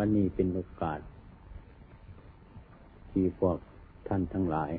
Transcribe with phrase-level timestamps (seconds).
[0.00, 1.00] วันนี้เป็นโอกาส
[3.10, 3.56] ที่พวก
[4.08, 4.70] ท่านทั้งหลาย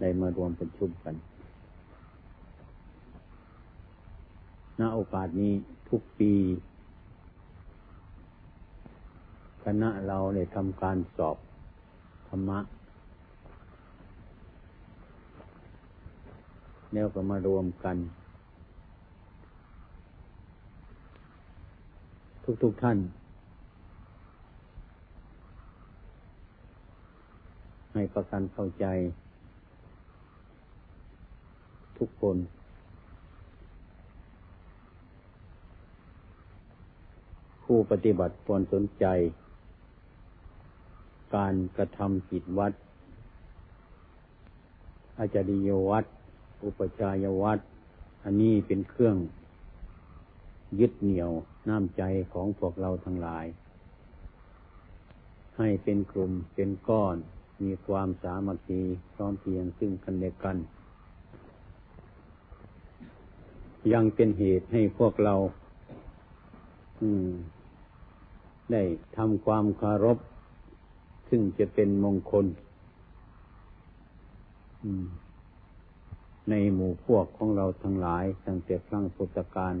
[0.00, 1.14] ได้มารวมประชุมกัน
[4.80, 5.52] ณโอกาสนี้
[5.88, 6.32] ทุกปี
[9.64, 11.36] คณะเราได้ทำการสอบ
[12.28, 12.60] ธรรมะ
[16.92, 17.96] แล้วก็มารวมกัน
[22.44, 22.98] ทุกๆทท่าน
[27.94, 28.86] ให้ประกันเข้าใจ
[31.98, 32.36] ทุกคน
[37.64, 39.06] ผู้ปฏิบัติควรสนใจ
[41.36, 42.72] การกระทำจิตวัด
[45.18, 46.04] อาจาริยวัด
[46.64, 47.58] อุปจายวัด
[48.24, 49.16] อันนี้เป็นเครื่อง
[50.80, 51.30] ยึดเหนี่ยว
[51.68, 53.46] น้ำใจของพวกเราทั้งหลาย
[55.58, 57.16] ให้เป็นกลุ่มเป็นก้อน
[57.62, 58.80] มีความสามัคคี
[59.14, 60.56] พร้อมเพียงซึ่งกันและกัน
[63.92, 65.34] ยังเป็นเหตุให้พวกเรา
[67.00, 67.28] อืม
[68.72, 68.82] ได้
[69.16, 70.18] ทำความคารพ
[71.28, 72.46] ซึ่งจะเป็นมงคล
[76.50, 79.74] ในหมู่พวกของเราทั้งหลายตั้งแต่ครั้งพุทธกาล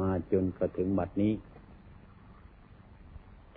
[0.00, 1.32] มาจนกระถึงบัดนี้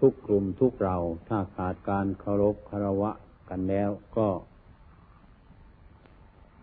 [0.02, 3.12] ทุกกลุ่มทุกเราถ้าขาดการเคารพคารวะ
[3.50, 4.28] กันแล้วก็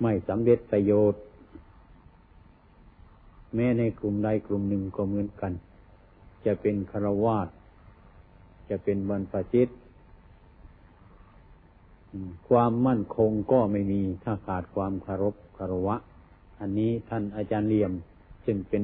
[0.02, 1.22] ไม่สำเร็จประโยชน์
[3.54, 5.52] แม้ในกลุ่มใดกลุ่มหนึ่งก็เหมือนกัน
[6.44, 7.38] จะเป็นคารวะ
[8.70, 9.68] จะเป็นบรรพชิต
[12.48, 15.96] ความมั่นคงก็ไม่มีถ้าขาดความคารพคารวะ
[16.60, 17.92] อันนี้ท่านอาจารย์เลี่ยม
[18.46, 18.82] จึงเป็น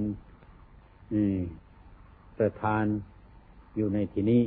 [2.38, 2.84] ประธาน
[3.76, 4.42] อยู่ในที่นี้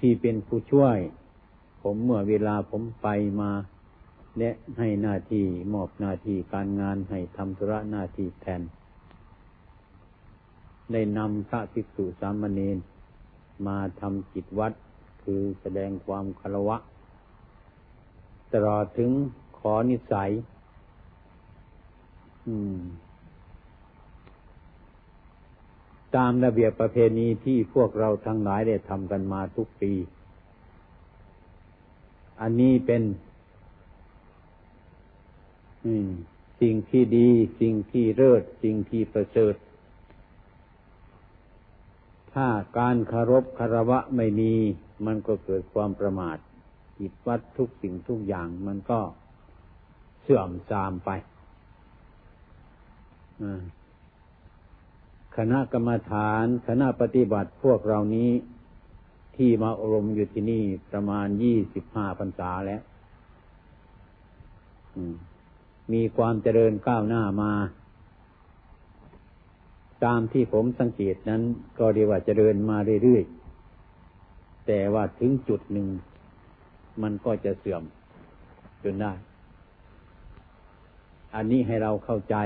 [0.00, 0.98] ที่เป็นผู้ช่วย
[1.82, 3.08] ผมเมื่อเวลาผมไป
[3.40, 3.50] มา
[4.38, 8.62] และให้หน้าที่มอบหน้าที่การงานให้ทำธุระหน้าที่แทน
[10.92, 12.78] ได้นำพระภิกษุสามเณร
[13.66, 14.72] มาทำจิตวัด
[15.22, 16.76] คือแสดงความคารวะ
[18.52, 19.10] ตลอดถึง
[19.58, 20.30] ขอนิสัย
[22.46, 22.76] อืม
[26.16, 29.92] ตามระเบียบประเพณีที่พวกเราทั้งหลายได้ทำกันมาทุกปี
[32.40, 33.02] อันนี้เป็น
[36.60, 37.28] สิ่งที่ดี
[37.60, 39.54] สิ่งที่เลิศสิ่งที่ประเสริฐ
[42.34, 42.46] ถ้า
[42.78, 44.52] การคารพคารวะไม่มี
[45.06, 46.36] มันก็เกิดความประมาท
[46.98, 49.00] จิตวัดทุกสิ่งทุกอย่างมันก็
[50.22, 51.10] เสื่อมทรามไป
[55.38, 58.30] คณะกรรมฐาน คณะปฏิบัติพวกเรานี้
[59.36, 62.82] ที่มาอบรมอยู่ที่นี่ประมาณยี่สิบห้าพรรษาแล้ว
[65.92, 67.52] มีความเจริญก้าวหน้ามา
[70.04, 71.42] ตามที่ผมสังเกตนั้น
[71.78, 75.88] ก็เรียกว่าเจริญมาเรื่อยๆ แต่ว่าถึงจุดหนึ่ง
[77.02, 77.82] มันก็จะเสื่อม
[78.82, 79.12] จนได้
[81.34, 82.36] อันนี้ให้เราเข้าใจ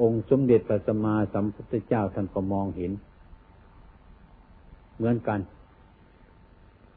[0.00, 2.92] องค์สมเด็จพระสัมมาสัมพุทธเจ้าท่านก็มองเห็น
[4.96, 5.40] เหมือนกัน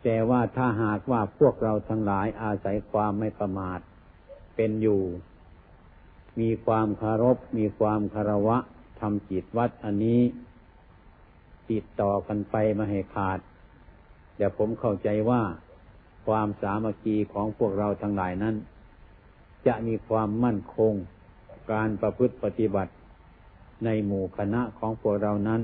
[0.04, 3.80] แต่ว่าถ้าหากว่าพวกเราทั้งหลายอาศัยความไม่ประมาท
[4.56, 5.02] เป็นอยู่
[6.40, 8.58] มีความคารพ มีความคารวะ
[9.00, 10.22] ทำจิตวัดอันนี้
[11.70, 13.40] ติดต่อกันไปมาให้ขาด
[14.36, 15.42] เดี๋ยวผมเข้าใจว่า
[16.28, 18.56] ความสามัคคีของพวกเราทั้งหลายนั้น
[19.68, 20.94] จะมีความมั่นคง
[21.72, 22.92] การประพฤติปฏิบัติ
[23.86, 25.62] ในหมู่คณะของพวกเรานั้น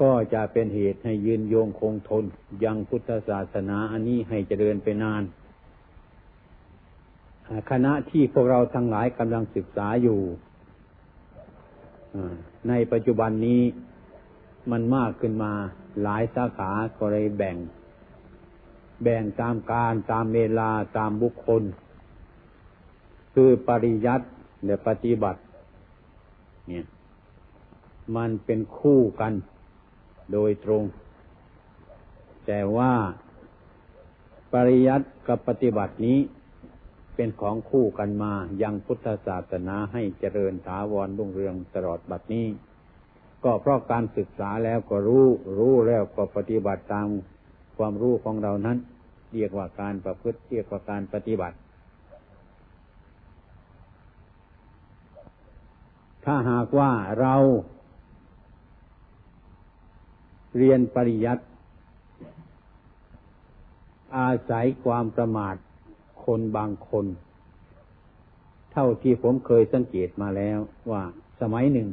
[0.00, 2.24] ก็จะเป็นเหตุให้ยืนโยงคงทน
[2.64, 5.22] ยังพุทธศาสนาอันนี้ให้เจริญไปนาน
[7.70, 10.20] คณะที่พวกเราทั้งหลายกำลังศึกษาอยู่
[12.68, 13.62] ในปัจจุบันนี้
[14.70, 15.52] มันมากขึ้นมา
[16.02, 17.56] หลายสาขาก็เลยแบ่ง
[19.02, 21.62] แบ่งตามการตามเวลาตามบุคคล
[23.34, 24.26] คือปริยัติ
[24.64, 25.40] และปฏิบัติ
[26.68, 26.84] เนี่ย
[28.16, 29.32] มันเป็นคู่กัน
[30.32, 30.84] โดยตรง
[32.46, 32.92] แต่ว่า
[34.52, 36.18] ปริยัติกับปฏิบัตินี้
[37.14, 38.32] เป็นของคู่กันมา
[38.62, 42.46] ยังพุทธศาสนาให้เจริญถาวรรุ่งเรืองตลอดบัดนี้
[43.44, 45.26] ก็เพราะการศึกษาแล้วก็รู้
[45.58, 47.08] รู้แล้วก็ปฏิบัติตาม
[47.76, 48.78] ความรู้ของเรานั้น
[49.34, 51.56] เรียกว่าการประพฤติเรียกว่าการปฏิบัติ
[56.24, 56.90] ถ้าหากว่า
[57.20, 57.34] เรา
[60.56, 61.44] เรียนปริยัติ
[64.16, 65.56] อาศัยความประมาท
[66.24, 67.06] คนบางคน
[68.72, 70.58] เท่าที่ผมเคยสังเกตมาแล้ว
[70.90, 71.02] ว่า
[71.40, 71.88] สมัยหนึ่ง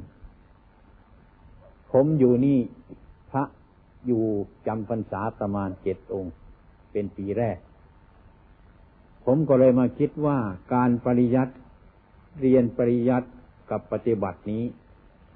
[1.91, 2.59] ผมอยู่นี่
[3.31, 3.43] พระ
[4.07, 4.23] อยู่
[4.67, 6.33] จำพรรษาประมาณเจ็ดองค์
[6.91, 7.57] เป็นปีแรก
[9.25, 10.37] ผมก็เลยมาคิดว่า
[10.73, 11.53] การปริยัติ
[12.41, 13.29] เรียนปริยัติ
[13.69, 14.63] กับปฏิบัตินี้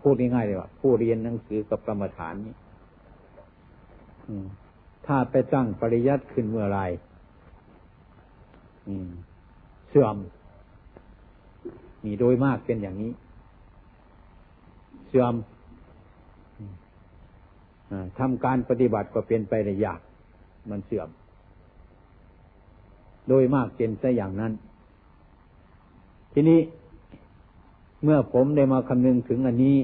[0.01, 2.53] พูดง่ายๆเลยว่า ผู้เรียนหนังสือกับกรรมฐานนี้
[5.05, 6.79] ถ้าไปตั้งปริยัติขึ้นเมื่อไร
[9.89, 10.17] เสื่อม
[12.05, 13.11] มีโดยมากเป็นอย่างนี้
[15.07, 15.33] เสื่อม
[18.19, 19.99] ทำการปฏิบัติก็เป็นไปในยาก
[20.69, 21.09] มันเสื่อม
[23.27, 24.53] โดยมากเป็นซะอย่างนั้น
[26.33, 26.59] ทีนี้
[28.03, 29.77] เมื่อผมได้มาคำนึงถึงอันนี้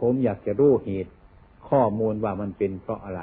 [0.00, 1.12] ผมอยากจะรู้เหตุ
[1.68, 3.22] ข้อมูลว่ามันเป็นเพราะอะไร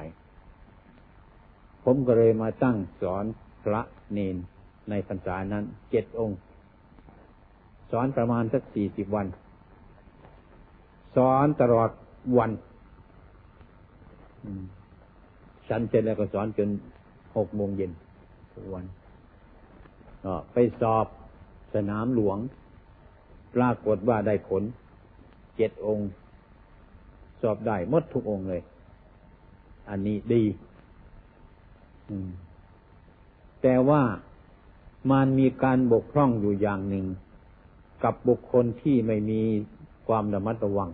[1.84, 3.26] ผมก็เลยมาตั้งสอน
[3.64, 3.82] พระ
[4.14, 4.36] เนน
[4.90, 6.38] ในพรรษานั้นเจ็ดองค์
[7.92, 9.28] สอนประมาณสักสี่สิบวัน
[11.16, 11.90] สอนตลอด
[12.38, 12.52] วัน
[15.70, 16.70] ฉันเสร็จแล้วก็สอนจน
[17.38, 17.92] หกโมงเย็น
[18.54, 18.86] ทุกวัน
[20.24, 21.06] ก็ไปสอบ
[21.74, 22.38] สนามหลวง
[23.56, 24.64] ปรากฏว่าได้ผล
[25.56, 26.10] เจ็ดองค์
[27.42, 28.62] สอบได้มดทุกองค์เลย
[29.90, 30.44] อันนี้ดี
[33.62, 34.02] แต่ว่า
[35.12, 37.06] มันมีการบกพร่องอยู่อย่างหนึ่ง
[38.04, 39.42] กับบุคคลที่ไม่มี
[40.08, 40.90] ความระมัดระวัง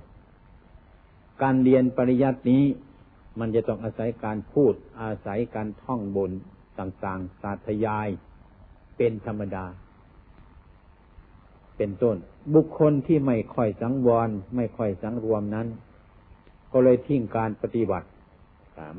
[1.41, 2.63] การเรียนปริยัตินี้
[3.39, 6.31] มันจะต้องอาศัยการพูดอาศัยการท่องบน
[6.79, 8.07] ต่างๆ สาธยาย
[8.97, 9.65] เป็นธรรมดา
[11.77, 12.15] เป็นต้น
[12.53, 15.67] บุคคลที่ไม่ค่อยสังวร ไม่ค่อยสังรวมนั้น
[16.71, 18.07] ก็เลยทิ้งการปฏิบัติ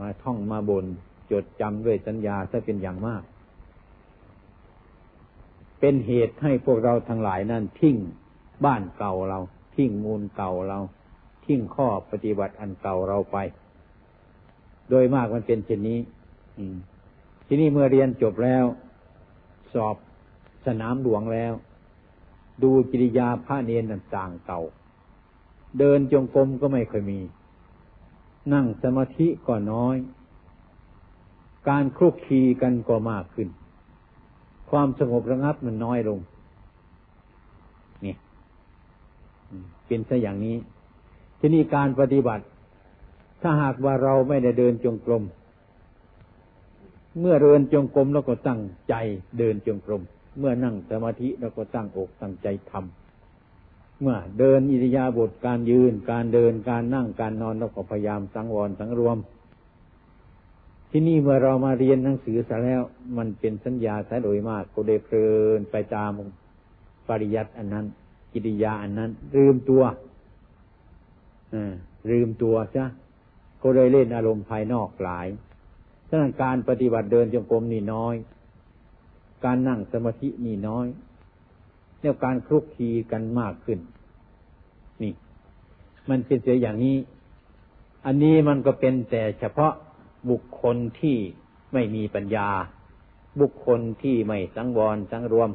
[0.00, 0.84] มาท่องมาบน
[1.30, 3.22] จดจำด้วยสัญญาถ้าเป็นอย่างมาก
[5.80, 7.96] เป็นเหตุให้พวกเราทั้งหลายนั้น ทิ้ง
[8.64, 9.38] บ้านเก่าเรา
[9.76, 10.78] ทิ้งมูลเก่าเรา
[11.44, 13.36] ทิ้งข้อปฏิบัติอันเก่าเราไป
[14.90, 15.98] โดยมากมันเป็นเช่นนี้
[17.46, 18.64] ทีนี้เมื่อเรียนจบแล้ว
[19.74, 19.96] สอบ
[20.66, 21.52] สนามหลวงแล้ว
[22.62, 24.60] ดูกิริยาพระเนนต่างเก่า
[25.78, 27.20] เดินจงกรมก็ไม่เคยมี
[28.52, 29.96] นั่งสมาธิก็น้อย
[31.68, 33.48] การคลุกคีกันก็มากขึ้น
[34.70, 36.18] ความสงบระงับมันน้อยลง
[38.04, 38.14] นี่
[39.86, 40.56] เป็นซะอย่างนี้
[41.38, 42.44] ที่นี่การปฏิบัติ
[43.42, 45.22] ถ้าหากว่าเราไม่ได้เดินจงกรม
[47.20, 48.94] เมื่อเดินจงกรมแล้วก็ตั้งใจ
[49.38, 50.02] เดินจงกรม
[50.38, 59.18] เมื่อนั่งสมาธิแล้วก็ตั้งอกตั้งใจทำเมื่อเดินอิริยาบถการยืน การเดินการนั่งการนอนเราก็พยายามสังวรสังรวม
[60.90, 62.82] ที่นี่เมื่อเรามาเรียนหนังสือซะแล้ว
[63.16, 65.26] มันเป็นสัญญาซะโดยมากก็ได้เพลิ
[65.58, 66.10] นไปตาม
[67.08, 67.86] ปริยัติอันนั้น
[68.32, 69.82] กิริยาอันนั้น ลืมตัว
[72.10, 72.84] ลืมตัวจ้ะ
[73.62, 75.26] ก็เลยเล่นอารมณ์ภายนอกหลาย
[76.08, 78.14] ฉะนั้นการปฏิบัติเดินจงกรมนี่น้อย
[79.44, 80.86] การนั่งสมาธินี่น้อย
[82.00, 83.78] เนี่ยการคลุกคลีกันมากขึ้น
[85.02, 85.12] นี่
[86.08, 86.96] มันเป็นเสียอย่างนี้
[88.06, 89.72] อันนี้มันก็เป็นแต่เฉพาะ
[90.30, 91.16] บุคคลที่
[91.72, 92.48] ไม่มีปัญญา
[93.40, 95.50] บุคคลที่ไม่สังวรสังรวม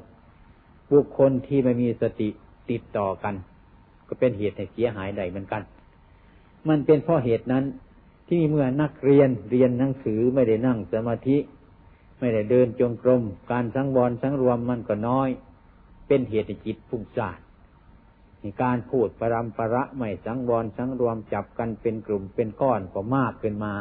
[0.91, 2.29] บุคคลที่ไม่มีสติ
[2.69, 3.35] ติดต่อกัน
[4.07, 5.61] ก็เป็นเหตุให้เสียหายใดเหมือนกัน
[6.67, 7.63] มันเป็นเพราะเหตุนั้น
[8.29, 11.37] ที่เมื่อนักเรียนเรียนหนังสือไม่ได้นั่งสมาธิ
[12.21, 15.29] ไม่ได้เดินจงกรม การสังวรสังรวมมันก็น้อย
[16.07, 17.29] เป็นเหตุให้จิตฟุ้งซ่า
[18.43, 23.73] นการพูดปรำประะไม่สังวรสังรวมจับกันเป็นกลุ่มเป็นก้อนก็มากขึ้นมา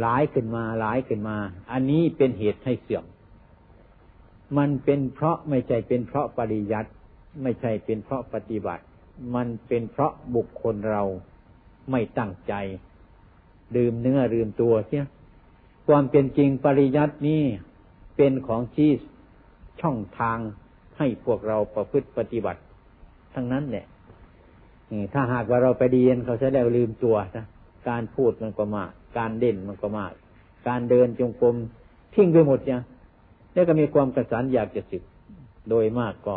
[0.00, 1.36] หลายขึ้นมาหลายขึ้นมา
[1.72, 3.04] อันนี้เป็นเหตุให้เสื่อม
[4.58, 6.90] มันเป็นเพราะไม่ใช่เป็นเพราะปริยัติ
[7.42, 8.84] ไม่ใช่เป็นเพราะปฏิบัติ
[9.34, 11.02] มันเป็นเพราะบุคคลเรา
[11.90, 12.54] ไม่ตั้งใจ
[13.76, 15.04] ดื่มเนื้อลืมตัวเสีย
[15.86, 17.42] ความเป็นจริงปริยัตินี้
[18.16, 18.90] เป็นของชี้
[19.80, 20.38] ช่องทาง
[20.98, 22.60] ให้พวกเราประพฤติปฏิบัติ
[23.34, 23.86] ทั้งนั้นแหละ
[25.12, 27.46] ถ้าหากว่าเราไปเรียนเขาจะได้ลืมตัวนะ
[27.88, 30.12] การพูดมันก็มาก การเด่นมันก็มาก
[30.68, 31.56] การเดินจงกรม
[32.14, 32.82] ทิ้งไปหมดเนี่ย
[33.52, 35.02] แล้วก็มีความกระสันอยากจะศึก
[35.68, 36.36] โดยมากก็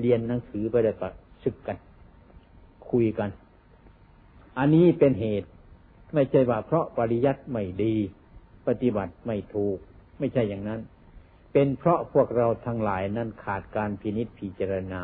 [0.00, 1.08] เรียนหนังสือไปแล้วก็
[1.44, 1.76] ศึกกัน
[2.90, 3.30] คุยกัน
[4.58, 5.48] อันนี้เป็นเหตุ
[6.14, 7.94] ไม่ใช่ว่าเพราะปริยัติไม่ดี
[8.68, 9.78] ปฏิบัติไม่ถูก
[10.18, 10.80] ไม่ใช่อย่างนั้น
[11.52, 15.02] เป็นเพราะพวกเราทั้งหลายนั้นขาดการพินิษพิจารณา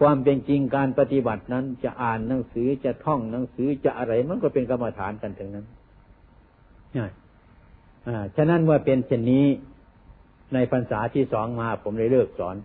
[0.00, 5.66] ความเป็นจริงการปฏิบัตินั้นจะอ่านหนังสือจะท่องหนังสือจะอะไรมันก็เป็นกรรมฐานกันถึงนั้น
[6.96, 9.46] อ่าฉะนั้นว่าเป็นเช่นนี้
[10.54, 12.56] ในพรรษาที่สองมาผมเลยเลิกสอน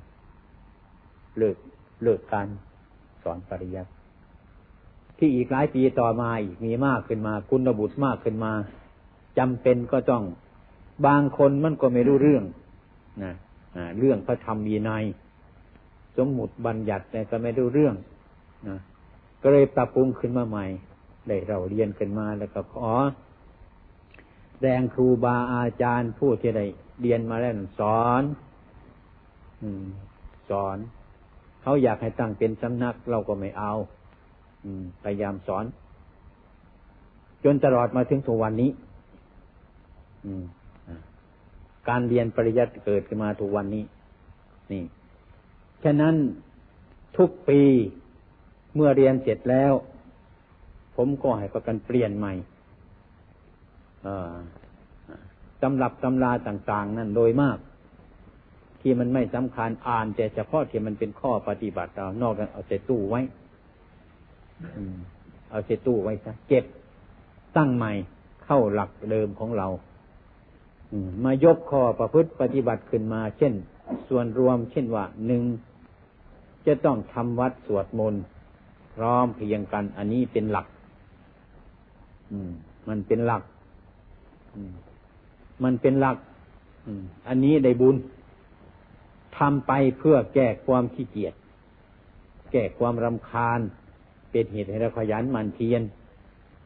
[1.38, 1.58] เลิก
[2.04, 2.48] เลิกการ
[3.24, 3.92] สอนปริยัติ
[5.18, 8.54] ที่อีกหลายปีต่อมาอีกมีมากขึ้นมา คุณบุตรมากขึ้นมา
[9.38, 10.24] จำเป็นก็ต้อง
[11.08, 12.44] บางคนมันก็ไม่รู้เรื่อง
[13.24, 13.34] นะ
[14.00, 14.92] เรื่องพระธรรมมีใน
[16.18, 17.96] สมมุติบัญญัติแต่ก็ไม่รู้เรื่อง
[18.68, 18.78] นะ
[19.42, 20.66] ก็เลยปรับปรุงขึ้นมาใหม่
[21.28, 22.94] ได้เราเรียนขึ้นมาแล้วก็ขอ
[24.62, 26.66] แรงครูบาอาจารย์ผู้ที่ได้
[27.02, 28.24] เรียนมาแล้วสอน
[29.64, 29.66] อ
[30.50, 30.78] สอน
[31.62, 33.74] เขาอยากให้ตั้งเป็นสำนักเราก็ไม่เอา
[35.04, 35.66] พยายามสอน
[37.44, 38.72] จนตลอดมาถึงทุกวันนี้
[41.90, 43.84] การเรียนปริยัติเกิดขึ้นมาทุกวันนี้
[44.72, 44.84] นี่
[45.84, 46.16] ฉะนั้น
[47.18, 47.62] ทุกปี
[48.76, 49.74] เมื่อเรียนเสร็จแล้ว
[50.96, 52.34] ผมก็ให้ประกันเปลี่ยนใหม่
[55.62, 57.58] ตำรับตำราต่าง ๆ นั่นโดยมาก
[58.82, 63.22] ที่มันไม่สำคัญอ่านแต่เฉพาะที่มันเป็นข้อปฏิบัติเรานอกนั้นเอาใส่ตู้ไว้
[65.50, 66.66] เอาใส่ตู้ไว้ซะเก็บ
[67.58, 67.92] ตั้งใหม่
[68.46, 69.68] เข้าหลักเดิมของเรา
[71.24, 73.54] มายกข้อประพฤติปฏิบัติขึ้นมา เช่น
[74.10, 75.44] ส่วนรวม เช่นว่าหนึ่ง
[76.66, 78.24] จะต้องทำวัดสวดมนต์
[78.96, 80.68] พร้อมเพียงกัน อันนี้เป็นหลัก
[82.88, 83.44] มันเป็นหลัก
[85.64, 86.18] มันเป็นหลัก
[87.28, 87.96] อันนี้ได้บุญ
[89.38, 91.34] ทำไปเพื่อแก้ความขี้เกียจ
[92.52, 93.60] แก้ความรำคาญ
[94.32, 95.82] เป็นเหตุให้เราขยันมันเพียร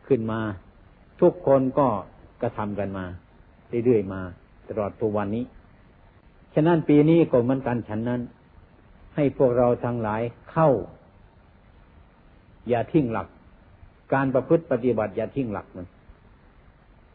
[0.08, 0.42] ขึ้นมา
[1.22, 1.88] ทุกคนก็
[2.42, 3.06] กระทำกันมา
[3.86, 4.22] เรื่อยๆมา
[4.68, 5.46] ตลอดทุกวันนี้
[6.54, 8.22] ฉะนั้นปีนี้ก็เหมือนกันฉันนั้น
[9.16, 10.22] ให้พวกเราทั้งหลาย
[10.52, 10.70] เข้า
[12.70, 13.28] อย่าทิ้งหลัก
[14.14, 15.88] การประพฤติปฏิบัติอย่าทิ้งหลักมัน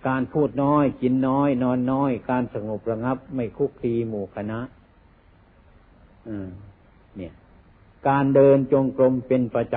[0.09, 4.61] การพูดน้อยกินน้อย นอนน้อย การสงบระงับ ไม่คุกคีหมู่คณะ
[7.17, 7.33] เนี่ย
[8.09, 9.77] การเดินจงกรมเป็นประจ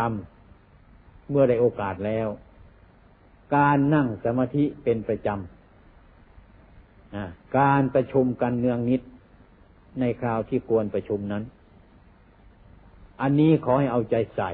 [0.65, 2.27] ำเมื่อได้โอกาสแล้ว
[3.55, 5.56] การนั่งสมาธิเป็นประจำ
[7.57, 9.01] การประชุมกันเนืองนิด
[9.99, 11.43] ในคราวที่ควรประชุมนั้น
[13.21, 14.51] อันนี้ขอให้เอาใจใส่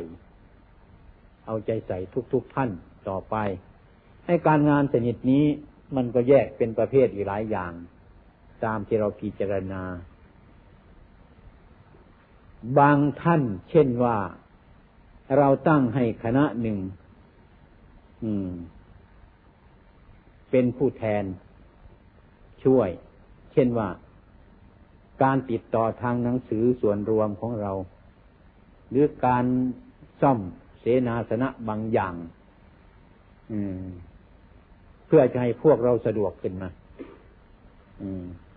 [1.48, 1.98] เอาใจใส่
[2.34, 2.70] ทุกๆทท่าน
[3.10, 3.36] ต่อไป
[4.26, 5.46] ให้การงานสนิทนี้
[5.96, 7.72] มันก็แยกเป็นประเภทอีกหลายอย่าง
[8.66, 9.84] ตามที่เราพิจารณา
[12.80, 14.18] บางท่านเช่นว่า
[15.38, 16.78] เราตั้งให้คณะหนึ่ง
[20.52, 21.24] เป็นผู้แทน
[22.66, 22.90] ช่วย
[23.54, 23.90] เช่นว่า
[25.24, 27.72] การติดต่อทางหนังสือส่วนรวมของเรา
[28.90, 29.46] หรือการ
[30.22, 30.40] ซ่อม
[30.80, 32.16] เสนาสนะบางอย่าง
[35.08, 36.70] เพื่อจะให้พวกเราสะดวกขึ้นมา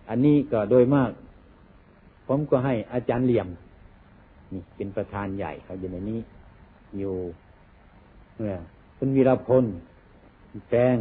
[0.09, 1.11] อันนี้ก็โดยมาก
[2.27, 3.47] ผมก็ให้อาจารย์เหลี่ยม
[4.51, 6.19] นี่เป็นประธานใหญ่เขาอยู่ในนี้
[6.97, 7.15] อยู่
[8.35, 8.53] เมื่อ
[8.97, 9.65] คุณวีรพล
[10.69, 10.97] แปง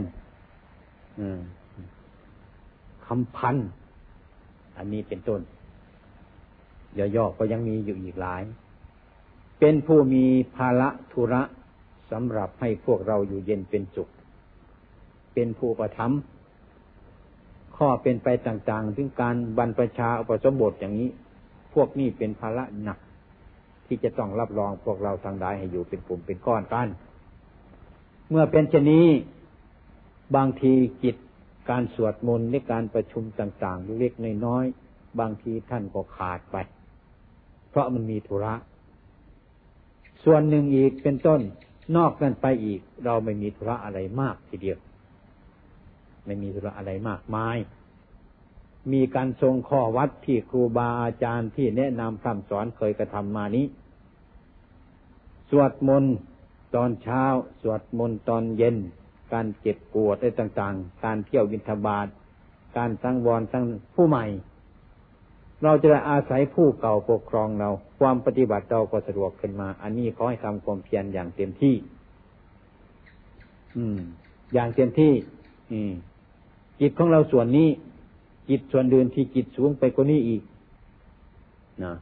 [3.07, 3.57] คำพัน
[4.77, 5.41] อันนี้เป็นต้น
[7.17, 8.43] ย่อๆก็ยังมีอยู่อีกหลาย
[9.61, 10.25] เป็นผู้มี
[10.57, 11.43] ภาระธุระ
[12.11, 14.09] สำหรับให้พวกเราอยู่เย็นเป็นสุข
[15.35, 16.13] เป็นผู้ประทับ
[17.77, 21.11] ข้อเป็นไปต่างๆ ถึงการบรรพชาอุปสมบทอย่างนี้
[21.75, 22.99] พวกนี้เป็นภาระหนัก
[23.87, 26.89] ที่จะต้องรับรองพวกเราทางใดให้อยู่เป็นกลุ่มเป็นก้อนกัน
[28.31, 29.07] เมื่อเป็นเช่นนี้
[30.37, 30.73] บางที
[31.03, 31.17] จิต
[31.71, 36.57] การสวดมนต์ในการประชุมต่างๆเล็กๆน้อยๆบางทีท่านก็ขาดไป
[37.71, 38.55] เพราะมันมีธุระ
[40.25, 41.41] ส่วนหนึ่งอีกเป็นต้น
[41.97, 44.79] นอกนั้นไปอีก เราไม่มีธุระอะไรมากทีเดียว
[46.25, 47.57] ไม่มีธุระอะไรมากมาย
[48.93, 53.67] มีการทรงข้อวัดที่ครูบาอาจารย์ที่แนะนำคำสอนเคยกระทำมานี้
[55.51, 56.15] สวดมนต์
[56.75, 57.25] ตอนเช้า
[57.63, 58.77] สวดมนต์ตอนเย็น
[59.33, 62.07] การเจ็บปวดอะไรต่างๆ การเที่ยววินทบาท
[62.77, 63.65] การสังวรสัง
[63.95, 64.27] ผู้ใหม่
[65.65, 71.75] เราจะได้อาศัยผู้เก่าปกครองเรา ความปฏิบัติเราก็สะดวกขึ้นมา อันนี้ขอให้ทำความเพียรอย่างเต็มที่
[73.77, 73.99] อืม
[74.55, 75.13] อย่างเต็มที่
[75.73, 75.93] อืม
[76.81, 77.69] จิตของเราส่วนนี้
[78.51, 80.43] จิตส่วนเดินที่จิตสูงไปกว่านี้อีก
[81.85, 81.95] นะ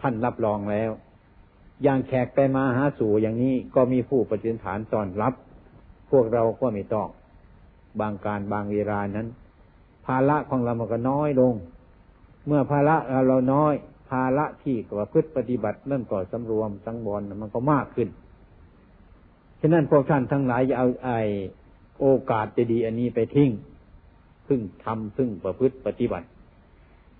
[0.00, 0.90] ท่านรับรองแล้ว
[1.82, 5.34] อย่างแขกไปมาหาสู่อย่างนี้ก็มีผู้ปฏิฐานตอนรับ
[6.10, 7.08] พวกเราก็ไม่ต้อง
[8.00, 9.28] บางการบางเวลานั้น
[10.06, 11.54] ภาระของเรามันก็น้อยลง
[12.46, 12.96] เมื่อภาระ
[13.28, 13.74] เราน้อย
[14.10, 18.08] ภาระที่ประพฤติปฏิบัตินั่นก็สำรวมสังวรมันก็มากขึ้น
[19.60, 21.10] ฉะนั้นพวกท่านทั้งหลายอย่าเอาไอ
[22.00, 23.50] โอกาสจะดีอันนี้ไปทิ้ง
[24.46, 26.26] พึ่งทำพึ่งประพฤติปฏิบัติ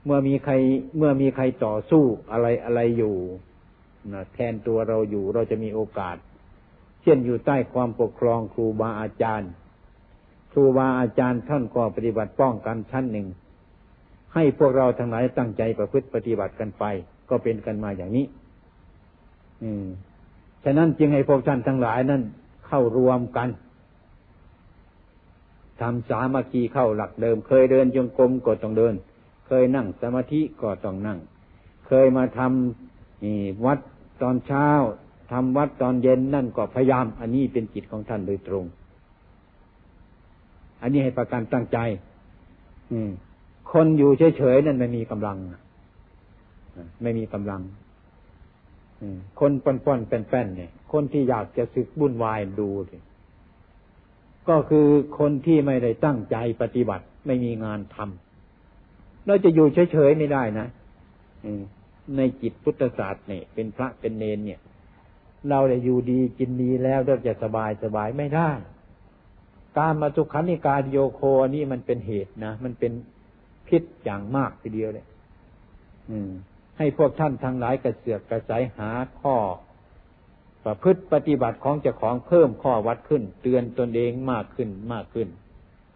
[0.04, 0.52] เมื่อมีใคร
[0.96, 3.14] เมื่อมีใครต่อสู้อะไรอะไรอยู่
[4.12, 6.16] นะแทนตัวเราอยู่เราจะมีโอกาส
[7.06, 9.50] ช่นอยู่ใต้ความปกครองครูบาอาจารย์
[10.52, 13.26] ครูบาอาจารย์ท่านก็ปฏิบัติป้องกันชั้นหนึ่ง
[14.34, 16.84] ให้พวกเราทั้งหลายตั้งใจประพฤติปฏิบัติกันไป
[17.28, 18.26] ก็เป็นกันมาอย่างนี้
[19.62, 19.86] อืม
[20.64, 22.22] ฉะนั้นจึงให้พวกท่านทั้งหลายนั้น
[22.66, 23.48] เข้ารวมกัน
[25.80, 28.94] ทำสามัคคีเข้าหลักเดิม เคยเดินจงกรมก็ต้องเดิน
[29.46, 31.18] เคยนั่งสมาธิก็ต้องนั่ง
[31.86, 33.78] เคยมาทำวัด
[34.22, 34.68] ตอนเช้า
[35.30, 38.64] ทำวัดตอนเย็นนั่นก็พยายาม อันนี้เป็นจิตของท่านโดยตรง
[40.82, 41.78] อันนี้ให้ประกันตั้งใจ
[42.92, 43.10] อืม
[43.72, 45.36] คนอยู่เฉยๆนั่นไม่มีกำลัง
[47.02, 47.62] ไม่มีกำลัง
[49.40, 52.98] คนป้อนๆแป้นๆเนี่ย คนที่อยากจะสึกบุญวายดูสิ
[54.48, 54.86] ก็คือ
[55.18, 60.66] คนที่ไม่ได้ตั้งใจปฏิบัติ ไม่มีงานทำเราจะอยู่เฉยๆไม่ได้นะ
[62.16, 64.60] ในจิตพุทธศาสตร์เนี่ย เป็นพระเป็นเนนเนี่ย
[65.50, 68.50] เราได้อยู่ดีกินดีแล้วเราจะสบายสบายไม่ได้
[69.76, 71.20] การมาทุกขันิการโยโค
[71.54, 72.92] นี่มันเป็นเหตุนะ มันเป็น
[73.68, 75.06] พิษอย่างมากทีเดียวเลย
[76.78, 79.36] ให้พวกท่านทั้งหลายกระเสือกกระสายหาข้อ
[80.64, 85.28] ประพฤติปฏิบัติของเจ้าของเพิ่มข้อวัดขึ้น เตือนตนเองมากขึ้นมากขึ้น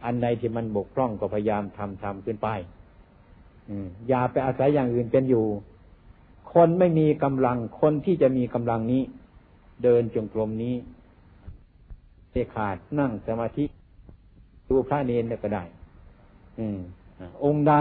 [0.04, 2.48] อันใดที่มันบกพร่องก็พยายามทำทำขึ้นไป
[4.08, 5.46] อย่าไปอาศัยอย่างอื่นเป็นอยู่
[6.52, 9.02] คนไม่มีกำลัง คนที่จะมีกำลังนี้
[9.84, 10.74] เดินจงกรมนี้
[12.32, 13.64] เขาดนั่งสมาธิ
[14.68, 15.64] ดูพระเนนก็ได้
[16.58, 16.78] อืม
[17.44, 17.74] องค์ใด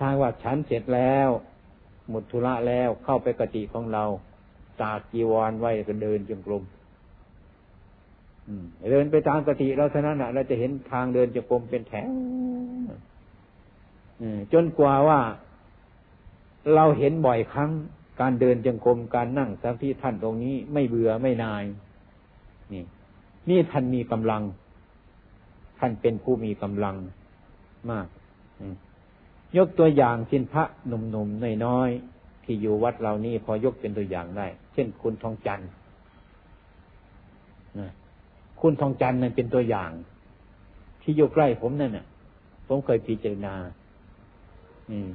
[0.00, 1.28] ทางว่าฉันเสร็จแล้ว
[2.10, 4.04] หมดธุระแล้วเข้าไปกติของเรา
[4.82, 6.62] ตากจีวรไว้ก็เดินจงกรม
[8.90, 12.08] เดินไปตามกติเราเท่านั้นนะเราจะเห็นทางเดินจงกรมเป็นแถว
[14.52, 15.20] จนกว่าว่า
[16.74, 17.70] เราเห็นบ่อยครั้ง
[18.20, 21.64] การเดินจงกรมการนั่งสมาธิท่านตรงนี้ ไม่เบื่อไม่นาย
[22.72, 22.84] นี่
[23.48, 24.42] นี่ท่านมีกำลัง
[25.78, 26.96] ท่านเป็นผู้มีกำลัง
[27.90, 28.06] มาก
[29.56, 35.68] ยกตัวอย่างเช่นพระหนุ่มๆน้อยๆที่อยู่วัดเรานี่พอยกเป็นตัวอย่างได้ เช่น คุณทองจันทร์
[38.60, 39.90] คุณทองจันทร์นั่นเป็นตัวอย่าง
[41.02, 42.06] ที่อยู่ใกล้ผมนั่นน่ะ
[42.66, 43.54] ผมเคยพิจารณา
[44.90, 45.12] อืม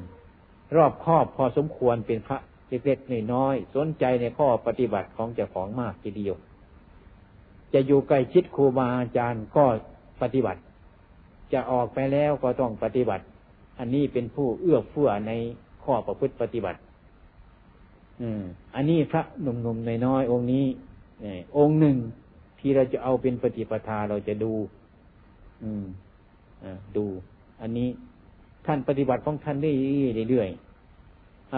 [0.75, 2.37] รอบครอบพอสมควรเป็นพระ
[2.69, 6.35] เล็กๆน้อยๆสนใจในข้อปฏิบัติของเจ้าของมากทีเดียว
[7.73, 9.65] จะอยู่ใกล้ชิดครูบาอาจารย์ก็
[10.21, 10.61] ปฏิบัติ
[11.53, 13.23] จะออกไปแล้วก็ต้องปฏิบัติ
[13.79, 15.31] อันนี้เป็นผู้เอื้อเฟื้อใน
[15.83, 16.79] ข้อประพฤติปฏิบัติ
[18.21, 18.43] อืม
[18.75, 20.65] อันนี้พระหนุ่มๆน้อยๆองค์นี้
[21.57, 21.97] องค์หนึ่ง
[22.59, 24.53] ที่เราจะเอาเป็นปฏิปทาเราจะดู
[25.63, 25.85] อืม
[26.63, 26.65] อ
[26.97, 27.05] ดู
[27.61, 27.87] อันนี้
[28.65, 29.71] ท่านปฏิบัติของท่านได้
[30.29, 30.66] เรื่อยๆ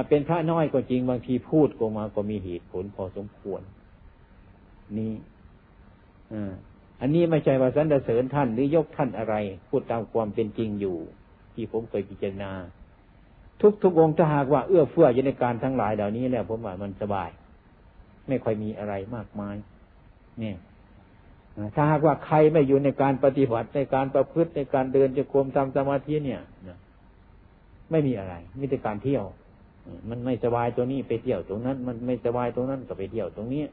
[0.10, 3.62] เป็นพระน้อยก็จริงบางทีพูดก็มาก็มีเหตุผลพอสมควร
[4.98, 5.14] นี่
[6.34, 6.34] อ
[7.02, 9.36] อันนี้ไม่ใช่ว่าสรรเสริญท่านหรือยกท่านอะไร
[9.70, 10.98] พูดตามความเป็นจริงอยู่
[11.54, 12.52] ที่ผมเคยพิจารณา
[13.62, 17.30] ทุกทุกองค์ถ้าหากว่าเอื้อเฟื้ออยู่ในการทั้งหลายเหล่านี้แล้วผมว่ามันสบาย
[18.28, 19.56] ไม่ค่อยมีอะไรมากมาย
[20.40, 20.58] เนี่ย
[21.76, 26.42] ถ้าหากว่าใครไม่อยู่ในการปฏิบัติในการประพฤติในการเดินจะกรมทำสมาธิเนี่ย
[27.92, 29.24] ไม่มีอะไรมีแต่การเที่ยว
[30.10, 33.64] มันไม่สบายตัวนี้ไปเที่ยวตรงนั้น มันไม่สบายตรงนั้นก็ไปเที่ยวตรงนี้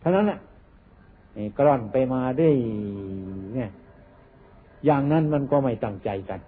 [0.00, 0.38] เท่านั้นแหละ
[1.58, 2.54] กร่อนไปมาด้วย
[3.54, 3.70] เนี่ย
[4.84, 6.40] อย่างนั้นมันก็ไม่ตั้งใจกัน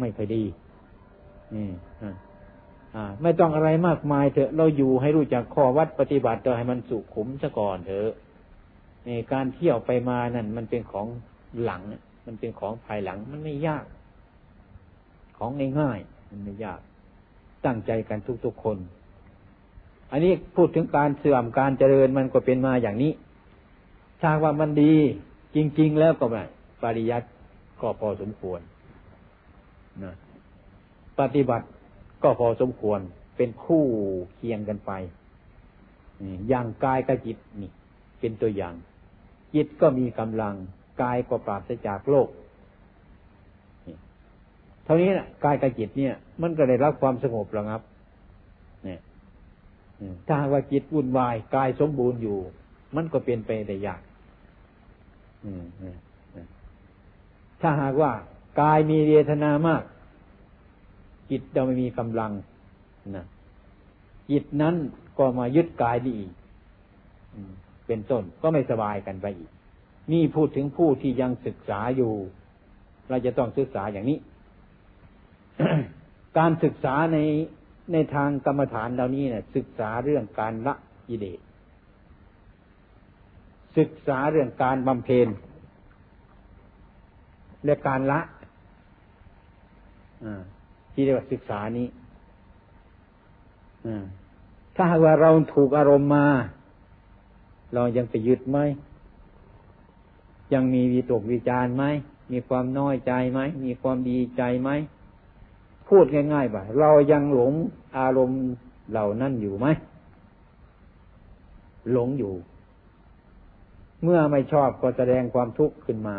[0.00, 0.42] ไม่ค่อยดี
[1.54, 1.68] นี่
[2.96, 8.10] อ่าไม่ต้องอะไรมากมายเถอะ เราอยู่ให้รู้จักข้อวัดปฏิบัติตัวให้มันสุขุมซะก่อนเถอะ
[9.06, 11.06] นี่การเที่ยวไปมานั่นมันเป็นของ
[11.64, 11.82] หลัง
[12.26, 13.84] มันเป็นของภายหลัง มันไม่ยาก
[15.38, 15.50] ของ
[15.80, 16.80] ง่ายๆมันไม่ยาก
[17.64, 18.78] ตั้งใจกันทุกๆคน
[20.10, 23.12] อันนี้พูดถึงการเสื่อมการเจริญมันก็เป็นมาอย่างนี้
[24.20, 24.94] ถ้าว่ามันดี
[25.54, 26.42] จริง ๆ แล้วก็ไม่
[26.82, 27.26] ปริยัติ
[27.80, 28.60] ก็พอสมควร
[30.02, 30.14] นะ
[31.20, 31.66] ปฏิบัติ
[32.22, 33.00] ก็พอสมควร
[33.36, 33.84] เป็นคู่
[34.34, 34.92] เคียงกันไป
[36.48, 37.70] อย่างกายกับจิตนี่
[38.20, 38.74] เป็นตัวอย่าง
[39.54, 40.54] จิตก็มีกำลัง
[41.02, 42.28] กายก็ปราศจากโลก
[44.86, 47.80] เท่านี้นะกายกับจิตเนี่ย มันก็ได้รับความสงบระงับ
[48.84, 49.00] เนี่ย
[50.26, 52.38] ถ้าว่าจิตวุ่นวายกายสมบูรณ์อยู่
[52.96, 54.00] มันก็เป็นไปได้ยาก
[57.60, 58.12] ถ้าหากว่า
[58.60, 59.82] กายมีเวทนามาก
[61.30, 62.32] จิตเราไม่มีกำลัง
[63.16, 63.24] นะ
[64.30, 64.74] จิตนั้น
[65.18, 66.32] ก็มายึดกายนี้อีก
[67.86, 69.50] เป็นต้นก็ไม่สบายกันไปอีก
[70.12, 72.12] นี่พูดถึงผู้ที่ยังศึกษาอยู่
[73.08, 74.18] เราจะต้องศึกษาอย่างนี้
[76.38, 77.18] การศึกษาใน
[77.92, 80.74] ในทางกรรมฐานเหล่านี้เนี่ย ศึกษาเรื่องการละ
[81.08, 81.40] กิเลส
[83.78, 85.28] ศึกษาเรื่องการบำเพ็ญ
[87.64, 88.20] และการละ
[90.92, 91.88] ที่เรียกว่าศึกษานี้
[94.76, 96.26] ถ้าหากว่าเราถูกอารมณ์มา
[97.74, 98.58] เรายังไปยึดไหม
[100.54, 101.84] ยังมีวิตกวิจารไหม
[102.32, 104.70] มีความน้อยใจไหม มีความดีใจไหม
[105.88, 107.52] พูดง่ายๆว่าเรายังหลง
[107.98, 108.42] อารมณ์
[108.90, 109.66] เหล่านั้นอยู่ไหม
[111.92, 112.34] หลงอยู่
[114.02, 116.18] เมื่อไม่ชอบก็แสดงความทุกข์ขึ้นมา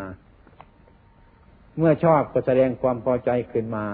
[1.77, 3.85] เมื่อชอบก็แสดงความพอใจขึ้นมา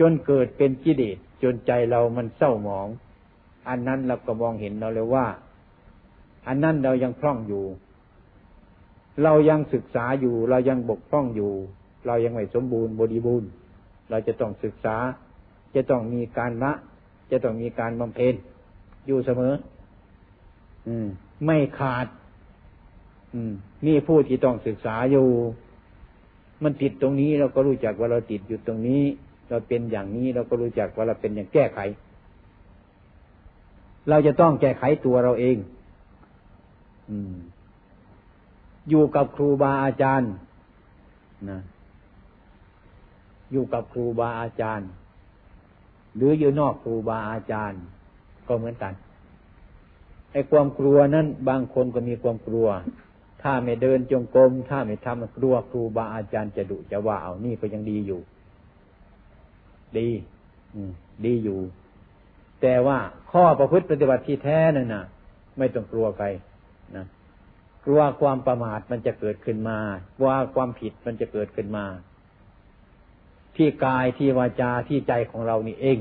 [0.00, 2.88] จนเกิดเป็นกิเลสจนใจเรามันเศร้าหมอง
[3.68, 5.26] อันนั้นเราก็มองเห็นเราเลยว่า
[6.46, 7.64] อันนั้นเรายังพร่องอยู่
[9.22, 11.52] เรายังศึกษาอยู่ เรายังบกพร่องอยู่
[12.06, 13.48] เรายังไม่สมบูรณ์บริบูรณ์
[14.10, 14.96] เราจะต้องศึกษา
[15.74, 16.72] จะต้องมีการละ
[17.30, 18.34] จะต้องมีการบำเพ็ญ
[19.06, 19.54] อยู่เสมอ
[20.88, 21.08] อืม
[21.44, 22.06] ไม่ขาด
[23.34, 23.52] อืม
[23.86, 25.26] นี่ผู้ที่ต้องศึกษาอยู่
[26.62, 29.02] มันติดตรงนี้เราก็รู้จักว่าเราติดอยู่ตรงนี้
[29.48, 31.78] เราเป็นอย่างนี้เราก็รู้จักว่าเราเป็นอย่างแก้ไข
[34.08, 35.56] เราจะต้องแก้ไขตัวเราเอง
[37.10, 37.34] อืม
[38.88, 40.32] อยู่กับครูบาอาจารย์
[41.50, 41.58] นะ
[43.52, 44.88] อยู่กับครูบาอาจารย์
[46.16, 47.80] หรืออยู่นอกครูบาอาจารย์
[48.48, 48.92] ก็เหมือนกัน
[50.32, 52.68] ไอ้ความกลัวนั้นบางคนก็มีความกลัว
[53.42, 58.20] ถ้าไม่เดินจงกรมถ้าไม่ทำกลัวครูบาอาจารย์จะดุจะว่าเอานี่ก็ยังดีอยู่
[59.98, 60.08] ดี
[61.24, 61.60] ดีอยู่
[62.62, 62.98] แต่ว่า
[63.32, 65.04] ข้อประพฤติปฏิบัติที่แท้นั่นนะ
[65.58, 66.26] ไม่ต้องกลัวใคร
[66.96, 67.06] นะ
[67.84, 69.78] กลัวความประมาทมันจะเกิดขึ้นมา
[70.16, 71.84] กลัวความผิดมันจะเกิดขึ้นมา
[73.56, 75.98] ที่กายที่วาจาที่ใจของเรานี่เอง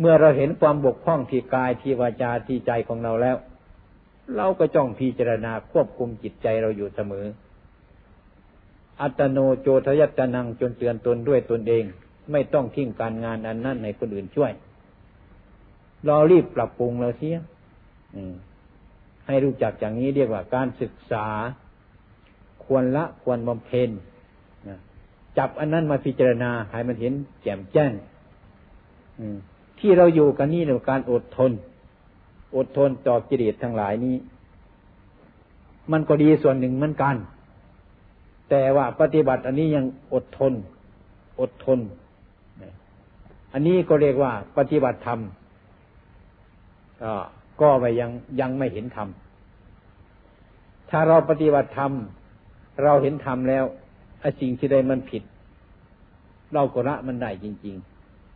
[0.00, 3.36] เมื่อเราเห็นความบกพร่องที่กายที่วาจาที่ใจของเราแล้ว
[4.36, 7.26] เราก็จ้องพิจารณาควบคุมจิตใจเราอยู่เสมอ
[9.00, 11.84] อัตโนโจทยัตนังจนเตือนตนด้วยตนเอง
[12.32, 14.52] ไม่ต้องทิ้งการงานอันนั้นในคนอื่นช่วย
[16.06, 17.36] เรารีบปรับปรุงเราเสีย
[19.26, 21.26] ให้รู้จักอย่างนี้เรียกว่าการศึกษา
[22.64, 23.90] ควรละควรบำเพ็ญ
[25.38, 27.92] จับอันนั้นมาพิจารณาให้มันเห็นแจ่มแจ้ง
[29.78, 31.52] ที่เราอยู่กันนี่เรื่องการอดทน
[32.56, 34.16] อดทนต่อกิเลสทั้งหลายนี้
[35.92, 37.16] มันก็ดีส่วนหนึ่งเหมือนกัน
[38.50, 40.52] แต่ว่าปฏิบัติอันนี้ยังอดทน
[41.40, 41.78] อดทน
[43.52, 45.20] อันนี้ก็เรียกว่า ปฏิบัติธรรม
[47.60, 49.08] ก็ไปยังยังไม่เห็นธรรม
[50.90, 51.92] ถ้าเราปฏิบัติธรรม
[52.82, 53.64] เราเห็นธรรมแล้ว
[54.22, 55.22] ไอ้สิ่งที่ใดมันผิด
[56.54, 57.76] เราก็ละมันได้จริง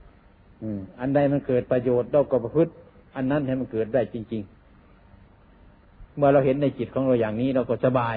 [0.01, 2.73] ๆ อืม อันใดมันเกิดประโยชน์เราก็ประพฤติ
[3.17, 4.43] อันนั้นให้มันเกิดได้จริง
[5.29, 8.17] ๆ เมื่อเราเห็นในจิตของเราอย่างนี้เราก็สบาย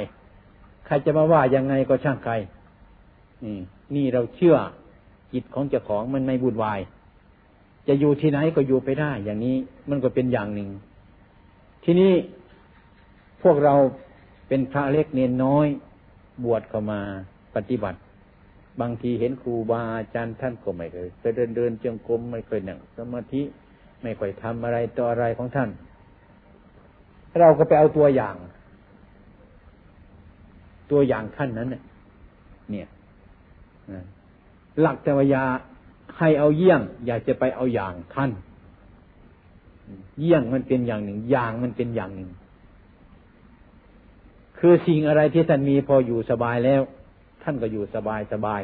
[0.85, 2.33] ใครจะมาว่ายังไงก็ช่างใคร
[3.95, 4.55] นี่เราเชื่อ
[5.33, 6.79] จิตของเจ้าของมันไม่บุญวาย
[7.87, 9.55] จะอยู่ที่ไหนก็อยู่ไปได้ อย่างนี้
[9.89, 10.69] มันก็เป็นอย่างหนึ่ง
[11.83, 12.13] ทีนี้
[13.41, 13.75] พวกเรา
[14.47, 15.67] เป็นพระเล็กเนียนน้อย
[16.43, 17.01] บวชเข้ามา
[17.55, 17.99] ปฏิบัติ
[18.81, 23.41] บางทีเห็นครูบาอาจารย์ท่านก็ไม่เคยไปเดินเดินจงกรมไม่เคยนั่งสมาธิ
[24.01, 25.69] ไม่ค่อยทำอะไรต่ออะไรของท่าน
[27.39, 28.35] เราก็ไปเอาตัวอย่าง
[30.91, 31.69] ตัวอย่างท่านนั้น
[32.71, 32.87] เนี่ย
[34.81, 35.43] หลักแต่วยา
[36.17, 38.31] ให้เอาเยี่ยง อยากจะไปเอาอย่างท่าน
[40.19, 42.29] เยี่ยงมันเป็นอย่างหนึ่ง อย่างมันเป็นอย่างหนึ่ง
[44.59, 46.81] คือสิ่งอะไรที่ท่านมีพออยู่สบายแล้ว
[47.43, 48.61] ท่านก็อยู่สบายสบาย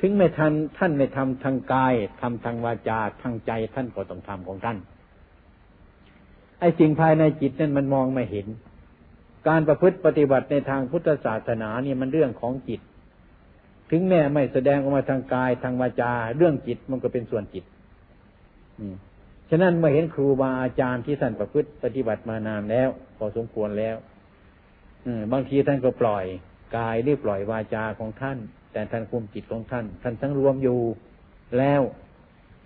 [0.00, 4.78] ถึงไม่ทันท่านไม่ทำทางกายทำทางวาจาทางใจท่านก็ต้องทำของท่าน
[6.60, 8.46] ไอ้สิ่งภายในจิตนั้นมันมองไม่เห็น
[9.48, 12.80] การประพฤติปฏิบัติในทางพุทธศาสนาเนี่ยมันเรื่องของจิต
[13.90, 17.64] ถึงแม้ไม่แสดงออกมาทางกายทางวาจา เรื่องจิตมันก็เป็นส่วนจิต
[19.50, 23.96] ฉะนั้นเมื่อเห็นครูบาอาจารย์ที่ท่านประพฤติปฏิบัติมานานแล้วพอสมควรแล้ว
[25.32, 26.24] บางทีท่านก็ปล่อย
[26.76, 28.38] กายหรือปล่อยวาจาของท่าน
[28.72, 30.80] แต่ท่านคุมจิตของท่าน ท่านทั้งรวมอยู่
[31.58, 31.82] แล้ว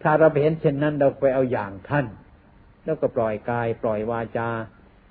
[0.02, 2.06] ถ้าเราไปเห็นเช่นนั้นเราไปเอาอย่างท่าน
[2.84, 4.48] แล้วก็ปล่อยกายปล่อยวาจา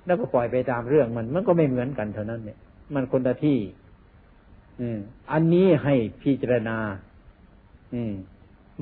[0.06, 2.58] แล้วก็ปล่อยไปตามเรื่องมัน มันก็ไม่เหมือนกันเท่านั้นเนี่ย
[2.94, 3.58] มันคนละที่
[5.32, 6.78] อันนี้ให้พิจารณา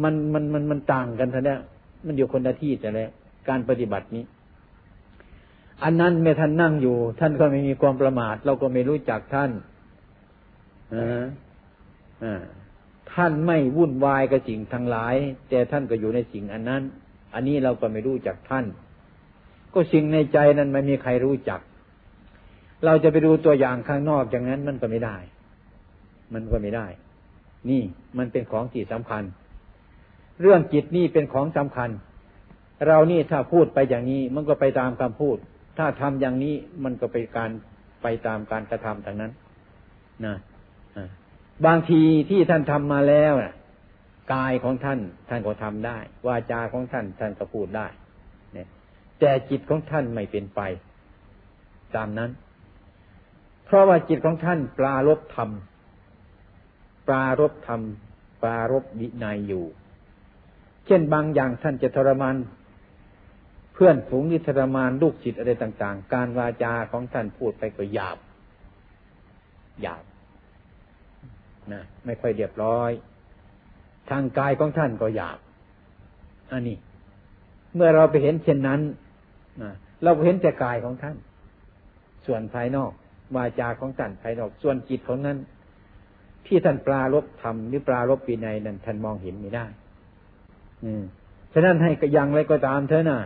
[0.03, 1.61] มันมันมันมันต่างกันท่านเนี่ย
[2.07, 3.11] มันอยู่คนละที่แต่แล้ว
[3.49, 4.25] การปฏิบัตินี้
[5.85, 9.51] อันนั้นเมื่อท่านนั่งอยู่ ท่านก็ไม่มีความประมาท เราก็ไม่รู้จักท่าน
[13.13, 15.15] ท่านไม่วุ่นวายกับสิ่งทั้งหลาย
[15.49, 16.83] แต่ท่านก็อยู่ในสิ่งอันนั้น
[17.35, 18.65] อันนี้เราก็ไม่รู้จักท่าน
[19.75, 21.61] ก็สิ่งในใจนั้นไม่มีใครรู้จัก
[22.85, 25.17] เราจะไปดูตัวอย่างข้างนอกอย่างนั้นมันก็ไม่ได้
[26.35, 26.87] มันก็ไม่ได้
[27.71, 27.83] นี่
[28.19, 29.23] มันเป็นของที่สำคัญ
[30.41, 31.91] เรื่องจิตนี่เป็นของสำคัญ
[32.87, 35.37] เรานี่ถ้าพูดไปอย่างนี้ มันก็ไปตามคำพูด
[35.79, 37.51] ถ้าทำอย่างนี้มันก็ไปการ
[38.03, 39.33] ไปตามการกระทำทางนั้น
[40.25, 40.35] นะ
[41.67, 43.35] บางทีที่ท่านทำมาแล้ว
[44.35, 47.87] กายของท่าน ท่านก็ทำได้ วาจาของท่านท่านก็พูดได้
[48.53, 48.69] เนี่ย
[49.21, 50.61] แต่จิตของท่านไม่เป็นไป
[51.97, 52.31] ตามนั้น
[53.65, 55.51] เพราะว่าจิตของท่านปลารบธรรม
[57.07, 57.81] ปลารบธรรม
[58.43, 59.65] ปลารบวินัยอยู่
[60.87, 62.37] เช่นบางอย่างท่านจะทรมาน
[63.75, 68.19] เพื่อนฝูงนิทรมานลูกจิตอะไรต่าง ๆ การวาจาของท่านพูดไปก็หยาบ
[69.83, 70.05] หยาบ
[71.73, 72.91] นะไม่ค่อยเรียบร้อย
[74.11, 75.39] ทางกายของท่านก็หยาบ
[76.53, 76.77] อันนี้
[77.75, 78.81] เมื่อเราไปเห็นเช่นนั้น
[79.63, 79.73] นะ
[80.03, 81.17] เราเห็นแต่กายของท่าน
[82.27, 82.93] ส่วนภายนอก
[83.37, 85.39] วาจาของท่านภายนอก ส่วนจิตของนั้น
[86.47, 89.65] ที่ท่านปลารบธรรมหรือปลารบปีในนั้นท่านมองเห็นไม่ได้
[90.85, 91.03] อืม
[91.53, 93.19] ฉะนั้นให้กย่างไรก็ตามเถอะนะ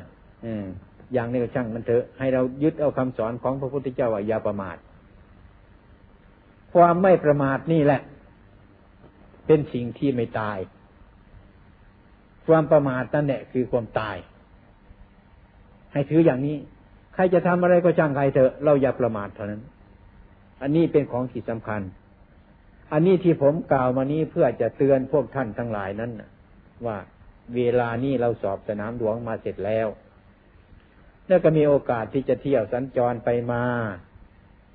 [0.44, 0.64] อืม
[1.12, 4.77] อย่างนี้ก็ช่างมันเถอะ ให้เรายึดเอาคำสอนของพระพุทธเจ้าว่าอย่าประมาท
[6.72, 8.01] ความไม่ประมาทนี่แหละ
[9.46, 10.59] เป็นสิ่งที่ไม่ตาย
[12.46, 14.16] ความประมาทนั่นแหละคือความตาย
[15.92, 16.56] ให้ถืออย่างนี้
[17.14, 19.62] ใครจะทำอะไรก็ช่างใครเถอะ เราอย่าประมาทเท่านั้น
[20.62, 21.82] อันนี้เป็นของที่สำคัญ
[22.92, 26.12] อันนี้ที่ผมกล่าวมานี้เพื่อจะเตือนพวกท่านทั้งหลายนั้น
[26.87, 26.98] ว่า
[27.54, 29.87] เวลานี้เราสอบสนามหลวงมาเสร็จแล้ว
[31.28, 33.64] แล้วก็มีโอกาสที่จะเที่ยวสัญจรไปมา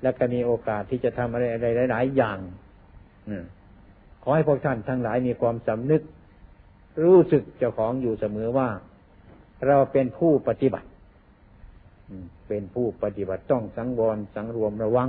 [0.02, 2.38] แล้วก็มีโอกาสที่จะทำอะไรอะไรหลาย ๆ อย่าง
[4.22, 6.02] ขอให้พวกท่านทั้งหลายมีความสำนึก
[7.04, 8.68] รู้สึกเจ้าของอยู่เสมอว่า
[9.66, 10.88] เราเป็นผู้ปฏิบัติ
[12.48, 15.08] เป็นผู้ปฏิบัติต้องสังวรสังรวมระวัง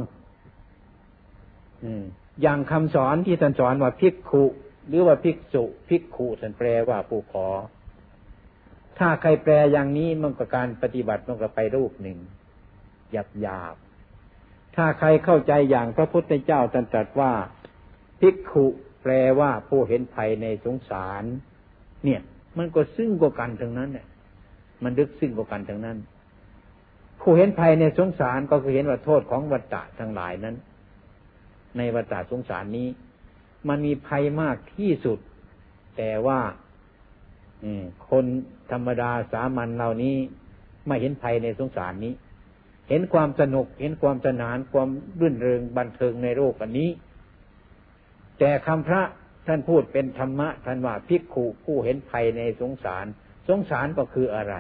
[2.42, 4.44] อย่างคำสอนที่ท่านสอนว่าพิกขุ
[4.88, 7.48] หรือว่าภิกษุภิกขุท่านแปลว่าผู้ขอ
[9.00, 12.18] ถ้าใครแปลอย่างนี้มันก็การปฏิบัติมันก็ไปรูปหนึ่ง
[13.12, 13.76] หยาบหยาบ
[14.76, 17.32] ถ้าใครเข้าใจอย่างพระพุทธเจ้าตรัสว่า
[18.22, 18.66] ภิกขุ
[19.04, 21.24] แปลว่าผู้เห็นภัยในสงสาร
[22.06, 22.22] เนี่ย
[22.58, 24.08] มันก็ซึ่งกว่ากันทั้งนั้นเนี่ย
[24.84, 25.98] มันลึกซึ่งกว่ากันทั้งนั้น
[27.20, 30.56] ผู้เห็นภัยในสงสารก็คือเห็นว่าโทษของวัฏฏะทั้งหลายนั้น
[31.78, 32.88] ในวัฏฏะสงสารนี้
[33.68, 35.20] มันมีภัยมากที่สุด
[35.98, 36.40] แต่ว่า
[38.10, 38.26] คน
[38.72, 40.16] ธรรมดาสามัญเหล่านี้
[40.88, 42.14] ไม่เห็นภัยในสงสารนี้
[42.90, 44.90] เห็นความสนุก เห็นความสนาน ความ
[45.20, 46.90] รื่นเริงบันเทิงในโลกอันนี้
[48.40, 49.02] แต่คำพระ
[49.48, 53.06] ท่านพูดเป็นธรรมะท่านว่าภิกขุผู้เห็นภัยในสงสาร
[53.50, 54.56] สงสารก็คืออะไร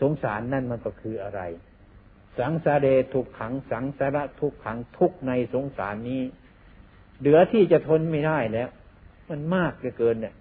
[0.00, 1.40] สงสารนั่นมันก็คืออะไร
[2.38, 6.22] สังสารเดทุกขังสังสารทุกขังทุกในสงสารนี้
[7.18, 8.68] เหลือที่จะทนไม่ได้แล้ว
[9.28, 10.34] มันมากเกินเนี่ย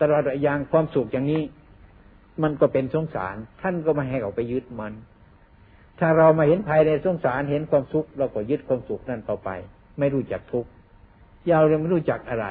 [0.00, 1.42] ตลอดอย่างความสุขอย่างนี้
[2.42, 4.92] มันก็เป็นสงสาร ท่านก็ไม่ให้เขาไปยึดมัน
[5.98, 9.50] ถ้าเรามาเห็นภัยในสงสารเห็นความสุขเราก็ยึดความสุขนั่นต่อไป
[10.00, 10.70] ไม่รู้จักทุกข์
[11.50, 12.46] ยาวเลยไม่รู้จักอะไร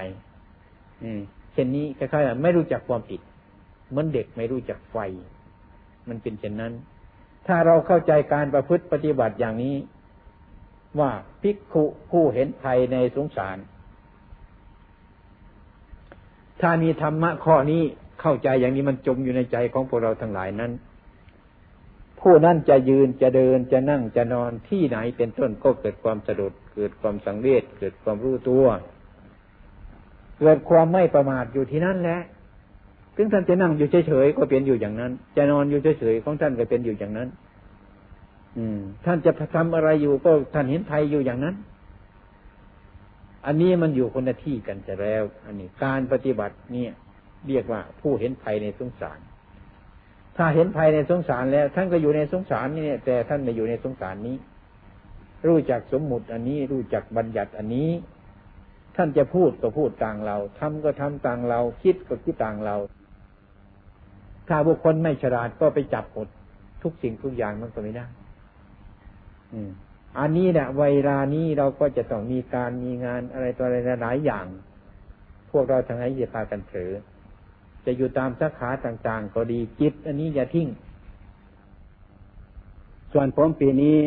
[1.54, 3.22] เช่นนี้คล้ายๆไม่รู้จักความผิด
[3.90, 4.98] เหมือนเด็กไม่รู้จักไฟ
[6.10, 6.74] มันเป็นเช่นนั้น
[7.48, 9.76] ถ้าเราเข้าใจการประพฤติปฏิบัติอย่างนี้
[11.00, 13.58] ว่าภิกขุผู้เห็นภัยในสงสาร
[16.62, 17.82] ถ้ามีธรรมะข้อนี้
[18.22, 20.72] เข้าใจอย่างนี้มันจมอยู่ในใจของพวกเราทั้งหลายนั้น
[22.22, 28.66] ผู้นั้นจะยืนจะเดินจะนั่งจะนอนที่ไหนเป็นต้นก็เกิดความสะดุดเกิดความสังเวชเกิดความรู้ตัว
[30.40, 32.22] เกิดความไม่ประมาทอยู่ที่นั่นแหละ
[33.16, 37.30] ถึงท่านจะนั่งอยู่เฉยๆก็เป็นอยู่อย่างนั้น จะนอนอยู่เฉยๆของท่านก็เป็นอยู่อย่างนั้น
[38.58, 41.56] อืม ท่านจะทำอะไรอยู่ก็ท่านเห็นภัยอยู่อย่างนั้น
[43.46, 46.92] อันนี้มันอยู่คนละที่กันจะแล้ว อันนี้การปฏิบัติเนี่ย
[47.48, 49.20] เรียกว่าผู้เห็นภัยในสงสาร
[50.41, 54.38] ถ้าเห็นภัยในสงสารแล้ว ท่านก็อยู่ในสงสารนี่แต่ท่านไม่อยู่ในสงสารนี้
[55.47, 57.89] รู้จักสมมุติอันนี้ รู้จักบัญญัติอันนี้
[58.95, 62.75] ท่านจะพูดก็พูดต่างเราทำก็ทำต่างเรา คิดก็คิดต่างเรา
[64.49, 66.28] ถ้าบุคคลไม่ฉลาดก็ไปจับหมด
[66.84, 68.06] ทุกสิ่งทุกอย่างมันก็ไม่ได้
[70.19, 74.45] อันนี้แหละเวลานี้เราก็จะต้องมีการมีงานอะไรตัวอะไรหลายอย่าง
[75.52, 76.91] พวกเราทั้งหลายอย่าพากันเผลอ
[77.86, 80.68] จะอยู่ตามสาขาต่างๆ ก็ดีจิต อันนี้อย่าทิ้ง
[83.12, 83.98] ส่วนผมปีนี้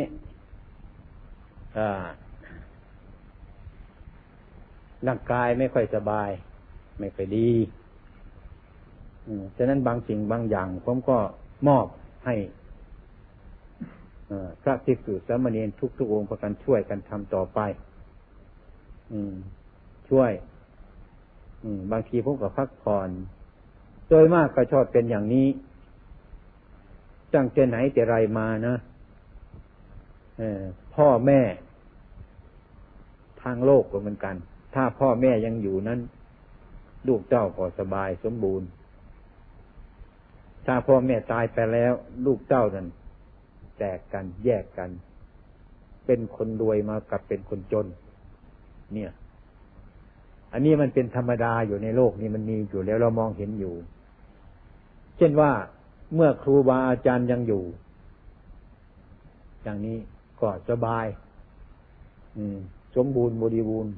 [5.06, 6.30] ร่างกายไม่ค่อยสบาย
[7.00, 7.50] ไม่ค่อยดี
[9.56, 11.18] ฉะนั้นบางสิ่งบางอย่าง ผมก็
[11.68, 11.86] มอบ
[12.24, 12.34] ให้
[14.62, 17.58] พระภิกษุสามเณรทุกทุกองค์ประกันช่วยกันทำต่อไป
[19.12, 19.14] อ
[20.08, 20.30] ช่วย
[21.92, 23.08] บางทีผมก็พักผ่อน
[24.14, 25.46] โดยมากก็ชอบเป็นอย่างนี้
[27.32, 28.76] จังเจไหนแต่ไรมานะ
[30.96, 31.40] พ่อแม่
[33.42, 34.34] ทางโลกก็เหมือนกัน
[34.74, 36.00] ถ้าพ่อแม่ยังอยู่นั้น
[37.08, 38.68] ลูกเจ้าก็สบายสมบูรณ์
[40.66, 41.92] ถ้าพ่อแม่ตายไปแล้ว
[42.26, 42.86] ลูกเจ้านั้น
[43.78, 44.90] แตกกันแยกกัน
[46.06, 47.86] เป็นคนรวยมากับเป็นคนจน
[48.94, 49.12] เนี่ย
[50.52, 53.74] อันนี้มันเป็นธรรมดาอยู่ในโลกนี้มันมีอยู่แล้วเรามองเห็นอยู่
[55.22, 55.52] ช่นว่า
[56.14, 57.62] เมื่อครูบาอาจารย์ยังอยู่
[59.62, 59.98] อย่างนี้
[60.40, 61.06] ก็สบาย
[62.36, 62.56] อืม
[62.96, 63.92] สมบูรณ์บริบูรณ์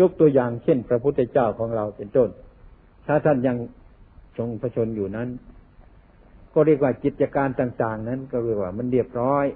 [0.00, 2.28] ยกตัวอย่างเช่น พระพุทธเจ้าของเราเป็นต้น
[3.06, 3.56] ถ้าท่านยัง
[4.36, 5.28] ทรงพระชนอยู่นั้น
[6.54, 9.46] ก็เรียกว่ากิจการต่าง ๆ นั้น ก็เรียกว่ามันเรียบร้อย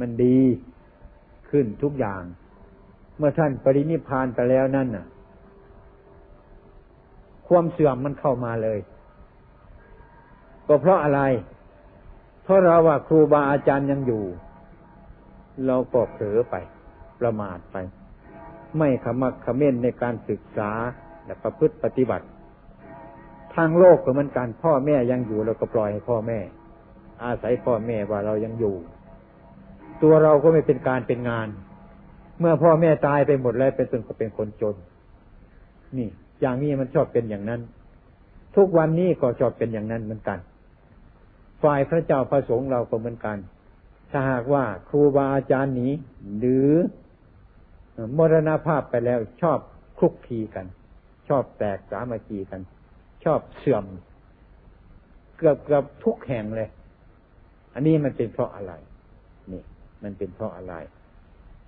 [0.00, 0.40] มันดี
[1.50, 2.22] ขึ้นทุกอย่าง
[3.18, 5.06] เมื่อท่านปรินิพานไปแล้วนั่นน่ะ
[7.48, 8.78] ความเสื่อมมันเข้ามาเลย
[10.68, 11.20] ก็เพราะอะไร
[12.42, 14.24] เพราะเราว่าครูบาอาจารย์ยังอยู่
[15.66, 16.54] เราก็เผลอไป
[17.20, 17.76] ประมาทไป
[18.78, 20.70] ไม่ขมักขม้นในการศึกษา
[21.24, 22.26] และประพฤติปฏิบัติ
[23.54, 26.38] ทางโลกก็เหมือนกันพ่อแม่ยังอยู่เราก็ปล่อยให้พ่อแม่
[27.24, 28.74] อาศัยพ่อแม่ว่าเรายังอยู่
[30.02, 31.48] ตัวเราก็ไม่เป็นการเป็นงาน
[32.40, 34.74] เมื่อพ่อแม่ตายไปหมดแล้วเป็นตนก็เป็นคนจน
[35.96, 36.08] นี่
[36.40, 37.60] อย่างนี้มันชอบเป็นอย่างนั้น
[38.56, 40.38] ทุกวันนี้ก็ชอบเป็นอย่างนั้นเหมือนกัน
[41.62, 43.38] ฝ่ายพระเจ้าพระสงฆ์เราก็เหมือนกัน
[44.10, 45.88] ถ้าหากว่าครูบาอาจารย์หนี
[46.38, 46.68] หรือ
[48.18, 49.58] มรณภาพไปแล้วชอบ
[49.98, 50.66] คลุกคลีกัน
[51.28, 52.60] ชอบแตกสามัคคีกัน
[53.24, 53.84] ชอบเสื่อม
[55.36, 56.68] เกือบเกือบทุกแห่งเลย
[57.74, 58.72] อันนี้มันเป็นเพราะอะไร
[59.52, 59.62] นี่
[60.02, 60.74] มันเป็นเพราะอะไร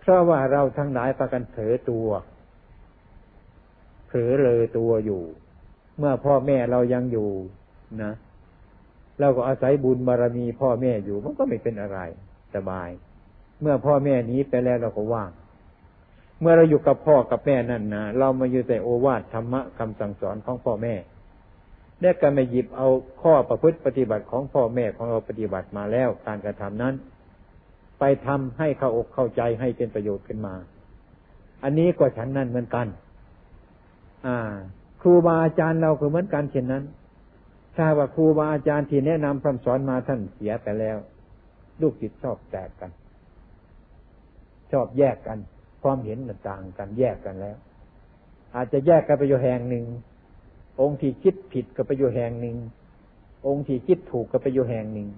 [0.01, 2.09] เพราะว่าเราทั้งหลายประกันเผลอตัว
[4.07, 5.23] เผลอเลยตัวอยู่
[5.99, 7.31] เมื่อพ่อแม่เรายังอยู่
[8.03, 8.13] นะ
[9.21, 11.99] เราก็อาศัยบุญบารมีพ่อแม่อยู่มันก็ไม่เป็นอะไร
[12.55, 12.91] สบาย
[13.61, 15.31] เมื่อพ่อแม่นี้ไปแล้วเราก็ว่าง
[16.41, 20.95] เมื่อเราอยู่กับพ่อกับแม่นั่นนะเรามาอยู่แต่โอวาทธรรมะคำสั่งสอนของพ่อแม่
[22.01, 22.89] และก็ไม่หยิบเอา
[23.23, 26.95] ข้อประพฤติปฏิบัติของพ่อแม่ของเราปฏิบัติมาแล้วการกระทำนั้น
[27.99, 30.55] ไปทำให้เข้าอกเข้าใจให้เป็นประโยชน์ขึ้นมา
[31.63, 32.87] อันนี้ก็ฉันนั่นเหมือนกัน
[34.27, 34.39] อ่า
[35.01, 36.85] ครูบาอาจารย์เราก็เหมือนกันเช่นนั้น
[37.77, 40.97] ถ้าว่าครูบาอาจารย์ที่แนะนำคำสอนมาท่านเสียไปแล้ว
[41.81, 42.91] ลูกจิตชอบแตกกัน
[44.73, 45.39] ชอบแยกกัน
[45.83, 47.57] ความเห็นต่างกัน แยกกันแล้ว
[48.55, 49.85] อาจจะแยกกันไปอยู่แห่งหนึ่ง
[50.81, 52.57] องค์ที่คิดผิดก็ไปอยู่แห่งหนึ่ง
[53.47, 55.09] องค์ที่คิดถูกก็ไปอยู่แห่งหนึ่ง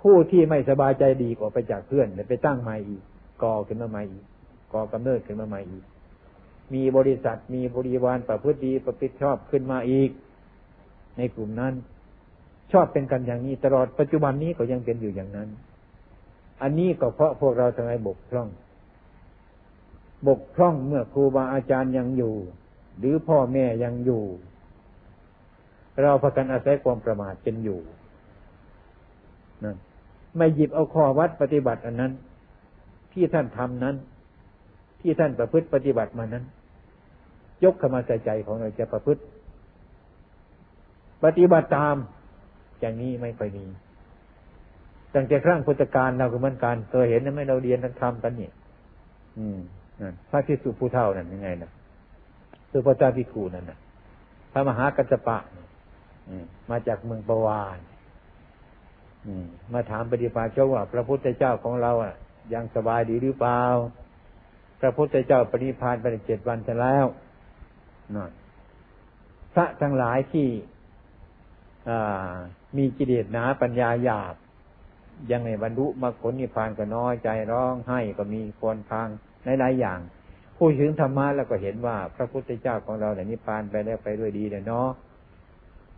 [0.00, 3.02] ผู้ที่ไม่สบายใจดีก็ไปจากเพื่อนไปตั้งใหม่อีก
[3.42, 4.24] ก่อขึ้นมาใหม่อีก
[4.72, 5.84] ก่อกำเนิดขึ้นมาใหม่อีก
[6.74, 10.10] มีบริษัทมีบริวารประพฤติดีประพฤติชอบขึ้นมาอีก
[11.18, 11.74] ในกลุ่มนั้น
[12.72, 15.48] ชอบเป็นกันอย่างนี้ตลอดปัจจุบันนี้ก็ยังเป็นอยู่อย่างนั้น
[16.62, 18.48] อันนี้ก็เพราะพวกเราทั้งหลายบกพร่อง
[20.28, 22.34] บกพร่องเมื่อครูบาอาจารย์ยังอยู่
[22.98, 24.22] หรือพ่อแม่ยังอยู่
[26.02, 27.80] เราพากันอาศัยความประมาทเป็นอยู่
[29.64, 29.76] นั่น
[30.36, 32.12] ไม่หยิบเอาข้อวัดปฏิบัติอันนั้น
[33.12, 33.96] ที่ท่านทำนั้น
[35.00, 36.44] ที่ท่านประพฤติปฏิบัติมานั้น
[37.64, 39.22] ยกเข้ามาใส่ใจของเราจะประพฤติ
[41.24, 41.96] ปฏิบัติตาม
[42.80, 43.66] อย่างนี้ไม่ค่อยมี
[45.14, 48.50] ตั้งแต่ครั้งพุทธกาลเราก็เหมือนกันเคยเห็นนะไม่เราเรียนทั้งทำกันนี่
[49.38, 49.58] อืม
[50.00, 51.70] นั่นพระที่สุผู้เท่านั่นยังไงนะ
[52.70, 53.78] คือพระเจ้าพิคูนั่นนะ
[54.52, 55.38] พระมหากัจจปะ
[56.70, 57.78] มาจากเมืองปวาน
[59.72, 62.14] มาถามปฏิภาเจ้าว่า พระพุทธเจ้าของเราอะ
[62.54, 63.62] ยังสบายดีหรือเปล่า
[64.80, 67.06] พระพุทธเจ้าปฏิพานไปเจ็ดวันจะแล้ว
[68.14, 68.30] นั่น
[69.54, 70.48] พระทั้งหลายที่
[72.76, 74.34] มีกิเลสหนาปัญญาหยาบ
[75.30, 79.08] ยังในบรรลุมรรคผลนิพพานก็น้อยใจร้องให้ก็มีคนทาง
[79.44, 79.98] ในหลายอย่าง
[80.58, 84.88] พูดถึงธรรมะแล้วก็เห็นว่า พระพุทธเจ้าของเราเนี่ยนิพพานไปแล้วไปด้วยดีเลยเนาะ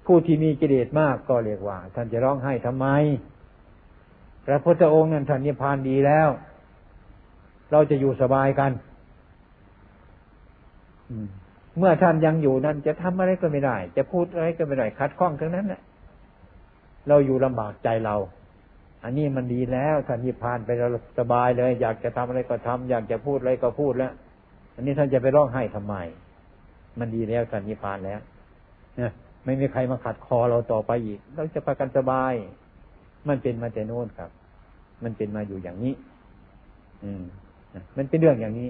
[0.06, 2.86] ผู้ที่มีกิเลสมากก็เรียกว่า ท่านจะร้องไห้ทำไม
[4.46, 6.28] พระพุทธองค์นั้นท่านนิพพานดีแล้ว
[7.70, 8.72] เราจะอยู่สบายกัน
[11.78, 15.82] เมื่อท่านยังอยู่นั้นจะทำอะไรก็ไม่ได้ จะพูดอะไรก็ไม่ได้คัดข้องทั้งนั้นแหละ
[17.08, 18.16] เราอยู่ลำบากใจเรา
[19.04, 24.12] อันนี้มันดีแล้วท่านนิพพานไปเราสบายเลย อยากจะทำอะไรก็ทำอยากจะพูดอะไรก็พูดแล้ว
[24.74, 25.94] อันนี้ท่านจะไปร้องไห้ทำไม
[26.98, 28.20] มันดีแล้วท่านนิพพานแล้ว
[28.96, 29.12] เนี่ย
[29.44, 32.32] ไม่มีใครมาขัดคอเราต่อไปอีก เราจะประกันสบาย
[33.28, 34.30] มันเป็นมาแต่โน้นครับ
[35.02, 35.94] มันเป็นมาอยู่อย่างนี้
[37.04, 37.22] อืม
[37.96, 38.68] มันเป็นเรื่องอย่างนี้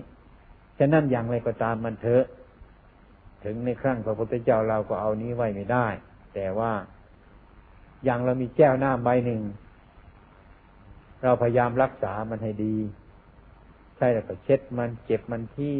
[0.78, 2.24] ฉะนั้นอย่างไรก็ตามมันเถอะ
[3.44, 5.86] ถึงในครั้งพระพุทธเจ้าเราก็เอานี้ไว้ไม่ได้
[6.34, 6.72] แต่ว่า
[8.04, 9.42] อย่างเรามีแก้วน้ำใบหนึ่ง
[11.22, 12.76] เราพยายามรักษามันให้ดี
[13.96, 15.78] ใช่แล้วก็เช็ดมันเก็บมันที่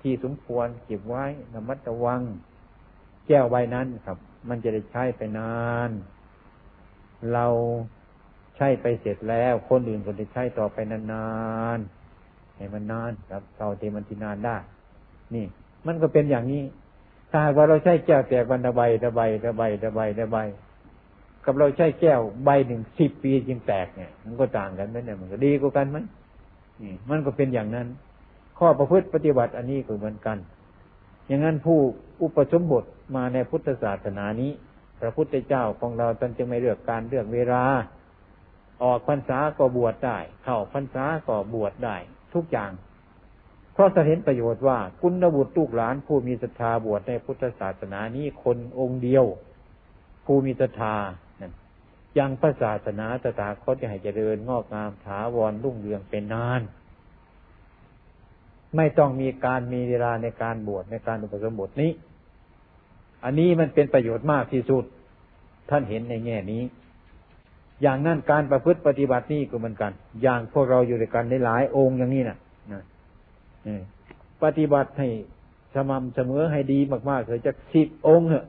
[0.00, 1.24] ที่สมควรเก็บไว้
[1.54, 2.20] ระมัดระวัง
[3.26, 5.54] แก้วใบนั้นครับ มันจะได้ใช้ไปนา
[5.88, 5.90] น
[7.32, 7.46] เรา
[8.56, 11.28] ใช้ไปเสร็จแล้ว คนอื่นก็ได้ใช้ต่อไปนา
[11.76, 14.56] นๆให้มันนานครับเต่าเทมันที่นานได้
[15.34, 15.46] นี่
[15.86, 16.62] มันก็เป็นอย่างนี้
[17.30, 20.38] ถ้าหากว่าเราใช้แก้วแตกวันละใบละใบละใบละใบละใบ
[21.44, 25.96] กับเราใช้แก้วใบหนึ่งสิบปีจึงแตกเนี่ย มันก็ต่างกันไหมเนี่ยมันก็ดีกว่ากันไหม
[26.82, 27.86] นี่มันก็เป็นอย่างนั้น
[28.58, 30.38] ข้อประพฤติปฏิบัติอันนี้ก็เหมือนกัน
[31.26, 31.78] อย่างนั้นผู้
[32.22, 32.84] อุปสมบท
[33.16, 34.52] มาในพุทธศาสนานี้
[35.00, 37.64] พระพุทธเจ้าของเราท่านจึงไม่เลือกการเลือกเวลา
[38.82, 41.96] ออกพรรษาก็บวชได้ เข้าพรรษาก็บวชได้
[42.34, 42.70] ทุกอย่าง
[43.72, 49.24] เพราะเห็นประโยชน์ว่า คุณบุตรลูกหลานผู้มีศรัทธาบวชในพุทธศาสนานี้คนองค์เดียว
[50.24, 50.96] ผู้มีศรัทธา
[52.18, 56.60] ยังพระศาสนาตถาคตจะให้เจริญงอกงามถาวรรุ่งเรืองเป็นนาน
[58.76, 61.92] ไม่ต้องมีการมีเวลาในการบวชในการอุปสมบทนี้
[63.24, 64.84] อันนี้มันเป็นประโยชน์มากที่สุด
[65.70, 66.62] ท่านเห็นในแง่นี้
[67.82, 69.92] อย่างนั้นการประพฤติปฏิบัตินี่ก็เหมือนกัน
[70.22, 72.38] อย่างพวกเราอยู่ด้วยกันในหลายองค์อย่างนี้นะ
[72.72, 72.82] นะ
[74.42, 75.08] ปฏิบัติให้
[75.74, 76.78] สม่ำเสมอให้ดี
[77.10, 78.46] มากๆเลยจากสิบองค์เหอะ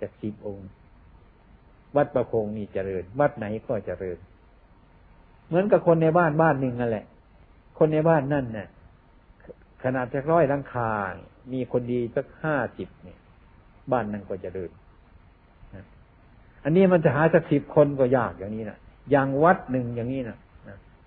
[0.00, 0.68] จากสิบองค์
[1.96, 4.18] วัดประคงนี่เจริญ วัดไหนก็เจริญ
[5.46, 7.06] เหมือนกับคนในบ้านบ้านหนึ่งนั่นแหละ
[7.78, 8.68] คนในบ้านนั่นเนี่ย
[9.82, 10.92] ขนาดจะร้อยลังคา
[11.52, 13.18] มีคนดีสักห้าสิบเนี่ย
[13.92, 14.70] บ้านนั้นก็เจริญ
[16.64, 18.78] อันนี้มันจะหาสักสิบคนก็ยากอย่างนี้นะ
[19.10, 20.38] อย่างวัดหนึ่งอย่างนี้นะ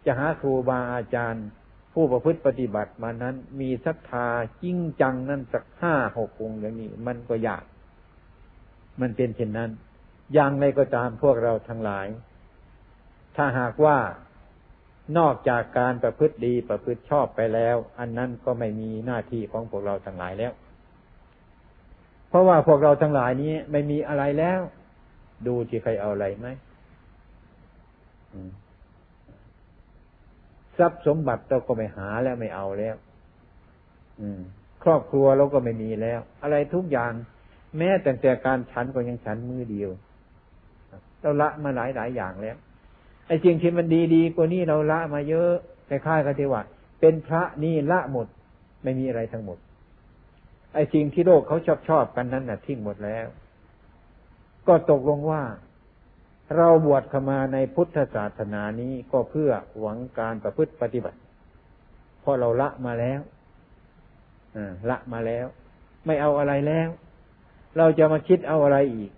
[0.05, 1.45] จะหาครูบาอาจารย์
[1.93, 4.27] ผู้ประพฤติปฏิบัติมานั้น มีศรัทธา
[4.63, 7.63] จริงจังนั่นสักห้าหกองอย่างนี้ มันก็ยาก
[9.01, 9.69] มันเป็นเช่นนั้น
[10.33, 12.07] อย่างไรก็ตามพวกเราทั้งหลาย
[13.35, 13.97] ถ้าหากว่า
[15.17, 20.53] นอกจากการประพฤติดีประพฤติชอบไปแล้ว อันนั้นก็ไม่มีหน้าที่ของพวกเราทั้งหลายแล้ว
[22.29, 24.61] เพราะว่าพวกเราทั้งหลายนี้ไม่มีอะไรแล้ว
[25.47, 26.47] ดูที่ใครเอาอะไรไหม
[30.77, 32.95] ทรัพย์สมบัติเราก็ไม่หาแล้วไม่เอาแล้ว
[34.83, 37.11] ครอบครัวเราก็ไม่มีแล้ว อะไรทุกอย่าง
[37.77, 39.89] แม้แต่แต่การฉันก็ยังฉันมือเดียว
[41.21, 42.57] เราละมาหลายหลายอย่างแล้ว
[43.27, 45.51] ไอ้สิ่งที่มันดีดีกว่านี้เราละมาเยอะ
[45.89, 46.61] คล้ายกันที่ว่า
[46.99, 48.27] เป็นพระนี่ละหมด
[48.83, 49.57] ไม่มีอะไรทั้งหมด
[50.73, 53.27] ไอ้สิ่งที่โลกเขาชอบชอบกันนั้นน่ะทิ้งหมดแล้ว
[54.67, 55.41] ก็ตกลงว่า
[56.57, 61.19] เราบวชเข้ามาในพุทธศาสนานี้ก็เพื่อหวังการประพฤติปฏิบัติ
[62.21, 63.21] เพราะเราละมาแล้ว
[64.89, 65.45] ละมาแล้ว
[66.05, 66.89] ไม่เอาอะไรแล้ว
[67.77, 69.11] เราจะมาคิดเอาอะไรอีก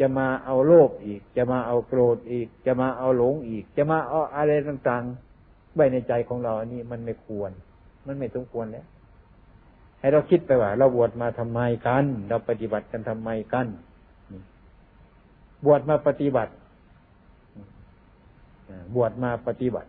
[0.00, 7.50] จะมาเอาโลภอีก จะมาเอาโกรธอีก จะมาเอาหลงอีก จะมาเอาอะไรต่างๆไว้ในใจของเราอันนี้มันไม่ควร
[8.06, 8.86] มันไม่สมควรแล้ว
[10.00, 13.66] ให้เราคิดไปว่า เราบวชมาทำไมกัน เราปฏิบัติกันทำไมกัน
[15.66, 16.52] บวชมาปฏิบัติ
[18.94, 19.88] บวชมาปฏิบัติ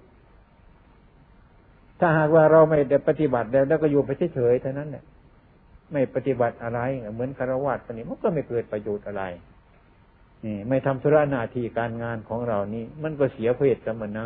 [1.99, 5.03] ถ้าหากว่าเราไม่ได้ปฏิบัติแล้วแล้วก็อยู่ไปเฉยๆเท่านั้นแหละ
[5.91, 6.79] ไม่ปฏิบัติอะไร
[7.13, 9.23] เหมือนคารวะคนนี้มันก็ไม่เกิดประโยชน์อะไร
[10.45, 14.25] นี่ไม่ทำธุระหน้าที่การงานของเรานี่มันก็เสียเพศสมณะ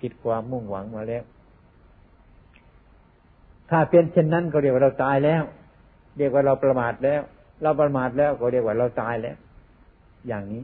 [0.00, 1.24] ผิดความมุ่งหวังมาแล้ว
[3.70, 5.42] ถ้าเป็นเช่นนั้นก็เรียกว่าเราตายแล้ว
[6.18, 7.20] เรียกว่าเราประมาทแล้ว
[7.62, 9.36] เราประมาทแล้วก็เรียกว่าเราตายแล้ว
[10.26, 10.62] อย่างนี้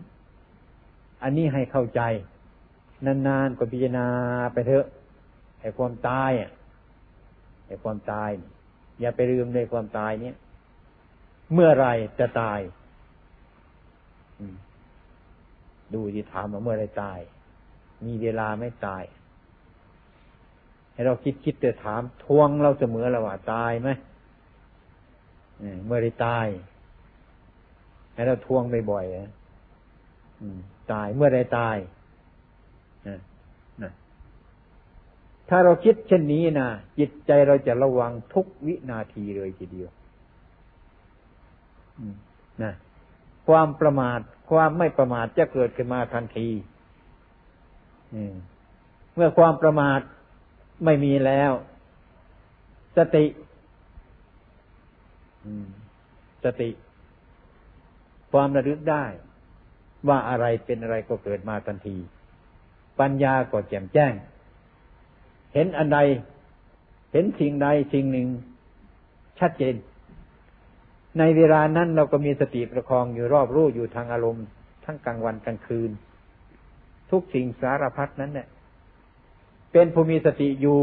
[1.23, 2.01] อันนี้ให้เข้าใจ
[3.07, 4.07] นานๆก็พิจารณา
[4.53, 4.87] ไปเถอะ
[5.61, 6.51] ไอ้ความตายอะ
[7.67, 8.31] ไอ้ความตาย
[9.01, 10.37] อย่าไปลืมในความตายเนี่ย
[11.53, 11.87] เมื่อไร
[12.19, 12.61] จะตาย
[15.95, 17.19] ดูที่ถามมาเมื่อไรตาย
[18.07, 19.03] มีเวลาไม่ตาย
[20.93, 23.89] ให้เราคิดคิดแต่ถามทวงเราเสมอแล้วว่าตายไหม
[25.87, 26.47] เมื่อไรตาย
[28.15, 29.40] ให้เราทวงบ่อยๆ
[30.93, 31.77] ตายเมื่อไรตาย
[35.49, 36.69] ถ้าเราคิดเช่นนี้นะ
[36.99, 39.91] จิตใจเราจะระวังทุกวินาทีเลยทีเดียว
[42.63, 42.73] นะ
[43.49, 44.21] ความประมาท
[44.51, 46.49] ความไม่ประมาทจะเกิดขึ้นมาทันที
[49.15, 50.01] เมื่อความประมาท
[50.85, 51.53] ไม่มีแล้ว
[52.97, 53.25] สติ
[56.45, 56.71] สติ
[58.33, 59.05] ความระลึกได้
[60.09, 61.97] ว่าอะไรเป็นอะไรก็เกิดมาทันที
[63.01, 64.13] ปัญญาก็แจ่มแจ้ง
[65.55, 65.99] เห็นอันใด
[67.13, 68.29] เห็นสิ่งใดสิ่งหนึ่ง
[69.39, 69.75] ชัดเจน
[71.19, 74.47] ในเวลานั้นเราก็มีสติประคองอยู่รอบรู้อยู่ทางอารมณ์
[74.85, 75.91] ทั้งกลางวันกลางคืน
[77.11, 78.49] ทุกสิ่งสารพัดนั้นเนี่ย
[79.73, 80.83] เป็นผู้มีสติอยู่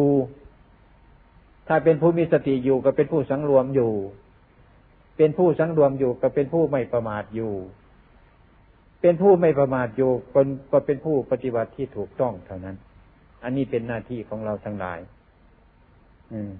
[1.68, 3.91] ถ้าเป็นผู้มีสติอยู่ก็เป็นผู้สังรวมอยู่
[5.18, 7.53] เป็นผู้สังรวมอยู่ก็เป็นผู้ไม่ประมาทอยู่
[9.02, 12.76] เป็นผู้ไม่ประมาทอยู่คนก็เป็นผู้ปฏิบัติที่ถูกต้องเท่านั้น
[13.43, 15.00] อันนี้เป็นหน้าที่ของเราทั้งหลาย
[16.32, 16.52] อืม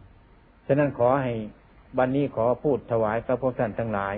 [0.68, 1.34] ฉะนั้นขอให้
[1.98, 4.16] บันนี้ขอพูดถวายพระพุทธท่านทั้งหลาย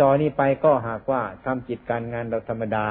[0.00, 2.86] ตอนนี้ไปก็หากว่าทำจิตการงานเราธรรมดา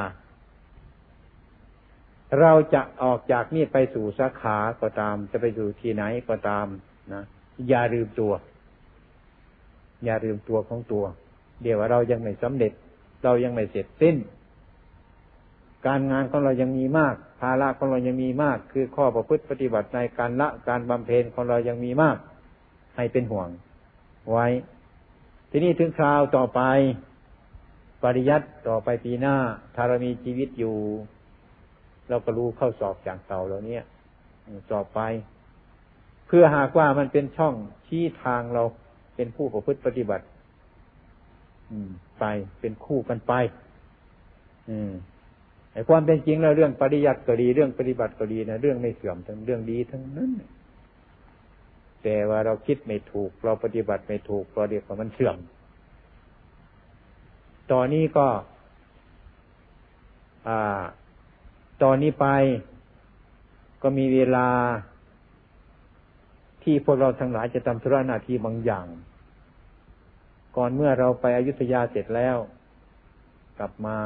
[2.39, 6.67] เราจะออกจากนี่ไปสู่สาขาก็ตาม จะไปอยู่ที่ไหนก็ตาม
[7.13, 7.23] นะ
[7.69, 8.33] อย่าลืมตัว
[10.05, 11.05] อย่าลืมตัวของตัว
[11.61, 12.73] เดี๋ยวว่าเรายังไม่สำเร็จ
[13.23, 14.15] เรายังไม่เสร็จสิ้น
[15.87, 22.17] การงานของเรายังมีมาก ภาระของเรายังมีมาก คือข้อประพฤติปฏิบัติในการละการบำเพ็ญของเรายังมีมาก
[22.95, 23.49] ให้เป็นห่วง
[24.31, 24.47] ไว้
[25.49, 26.61] ทีนี้ถึงคราวต่อไป
[28.03, 29.35] ปริยัติต่อไปปีหน้า
[29.75, 30.75] ถ้าเรามีชีวิตอยู่
[32.09, 33.83] เราก็รู้เข้าสอบอย่างเต่าเราเนี้ย
[34.69, 35.01] สอบไป
[36.27, 37.53] เพื่อหากว่ามันเป็นช่อง
[37.87, 38.63] ชี้ทางเรา
[39.15, 40.25] เป็นผู้ประพฤติปฏิบัติ
[41.71, 42.25] อืม ไป
[42.59, 43.33] เป็นคู่กันไป
[44.69, 44.91] อืม
[45.73, 50.31] ไอ้ความเป็นจริงแล้วเรื่องปริยัติก็ดี เรื่องปฏิบัติก็ดีนะเรื่องไม่เสื่อมทั้งเรื่องดีทั้งนั้น
[52.03, 55.37] แต่ว่าเราคิดไม่ถูก เราปฏิบัติไม่ถูกเราเรียกว่ามันเสื่อม
[57.71, 58.27] ตอนนี้ก็
[60.47, 60.83] อ่า
[61.83, 62.27] ตอนนี้ไป
[63.81, 64.47] ก็มีเวลา
[66.63, 68.85] ที่พวกเราทั้งหลายจะทำธุระหน้าที่บางอย่าง
[70.57, 72.37] ก่อนเมื่อเราไปอยุธยาเสร็จแล้ว
[73.57, 73.97] กลับมา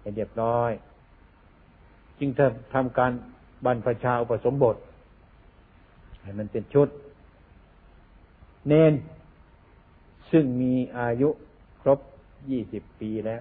[0.00, 0.70] ให้เรียบร้อย
[2.18, 3.12] จึงจะทำการ
[3.64, 4.76] บรรพชาอุปสมบท
[6.22, 6.88] ให้มันเป็นชุด
[8.68, 8.94] เนน
[10.30, 11.28] ซึ่งมีอายุ
[11.82, 12.00] ครบ
[12.50, 13.40] ยี่สิบปีแล้ว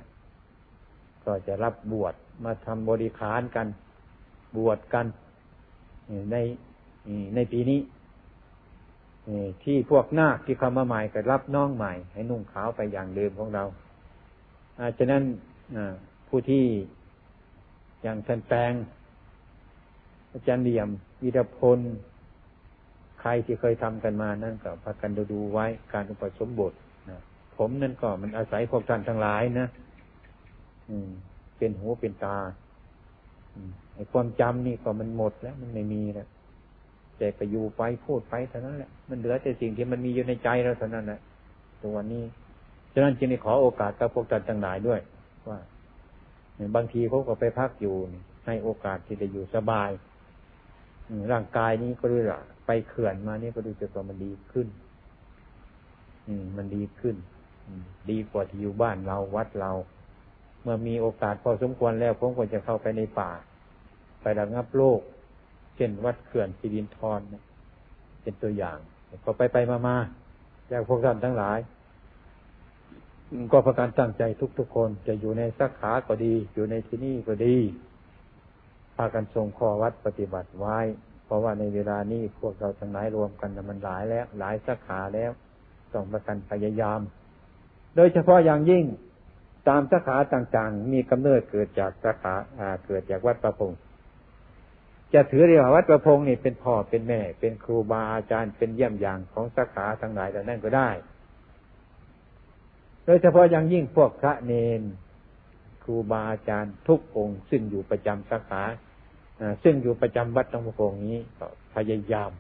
[1.26, 3.68] ก็จะรับบวชมาทำบริขารกัน
[4.58, 5.06] บวชกัน
[6.32, 6.36] ใน
[7.36, 7.80] ในปีนี้
[9.64, 13.64] ที่พวกนาคที่เข้ามาใหม่ก็รับน้องใหม่ ให้นุ่งขาวไปอย่างเดิมของเรา
[14.80, 15.24] อาฉะนั้น
[16.30, 16.66] ผู้ที่
[18.04, 18.74] อย่างท่านแปลง
[20.32, 20.90] อาจารย์เหลี่ยม
[21.24, 21.80] วิรพล
[23.20, 26.74] ใครที่เคยทำกันมานั่นก็พักกันดูดูไว้การอุปสมบท
[27.10, 27.20] นะ
[27.56, 29.68] ผมนั่นก็มันอาศัยพวกท่านทั้งหลายนะ
[30.90, 31.10] อืม
[31.58, 32.38] เป็นหูเป็นตา
[33.94, 36.28] ไอ้ความจำนี่ก็มันหมดแล้ว มันไม่มีแล้ว
[37.18, 41.20] แต่ไปอยู่ไปพูดไปเท่านั้นแหละมันเหลือแต่สิ่งที่มันมีอยู่ในใจเราเท่านั้นแหละ
[41.84, 42.24] ตัวนี้
[42.94, 45.00] ฉะนั้นจึงได้ขอโอกาสกับพวกท่านทั้งหลายด้วย
[45.50, 45.60] ว่า
[46.76, 47.96] บางทีเขาก็ไปพักอยู่
[48.46, 49.90] ให้โอกาสที่จะอยู่สบาย
[51.32, 54.68] ร่างกายนี้ก็รู้ละไปเขื่อนมานี่ก็ดูจะตัวมันดีขึ้น
[56.28, 57.16] อืม มันดีขึ้น
[58.10, 59.72] ดีกว่าที่อยู่บ้านเราวัดเรา
[60.62, 63.32] เมื่อมีโอกาสพอสมควรแล้วผมก็จะเข้าไปในป่า
[64.22, 65.00] ไประงับโลก
[65.80, 67.22] ช่นวัดเขื่อนสิรินทร
[68.22, 68.78] เป็นตัวอย่าง
[69.24, 69.98] พอไปไปมามา
[70.72, 71.60] จากพวกท่านทั้งหลาย
[73.52, 74.24] ก็ประการตั้งใจ
[74.58, 77.58] ทุกๆคน จะอยู่ในสักขาก็ดี อยู่ในที่นี่ก็ดี
[78.96, 80.80] พากันทรงข้อวัดปฏิบัติไว้
[81.26, 85.32] เพราะว่าในเวลานี้พวกเราทั้งหลายรวมกันมันหลายแล้ว หลายสักขาแล้ว
[85.94, 87.00] ต้องประกันพยายาม
[87.96, 88.86] โดยเฉพาะอย่างยิ่ง
[89.70, 92.34] ตามสาขาต่างๆ มีกำเนิดเกิดจากสาขา
[92.86, 93.80] เกิดจากวัดประพงศ์
[95.14, 100.90] จะถือเรียกว่าวัดประพงศ์นี่เป็นพ่อเป็นแม่ เป็นครูบาอาจารย์เป็นเยี่ยมอย่างของสาขาทั้งหลายแต่นั่นก็ได้
[103.10, 104.82] ดยเฉพาะอย่างยิ่งพวกพระเนน
[105.84, 108.64] ครูบาอาจารย์ทุกองค์ซึ่งอยู่ประจำสาขา
[109.64, 112.32] ซึ่งอยู่ประจำวัดตงประพงนี้ก็พยายาม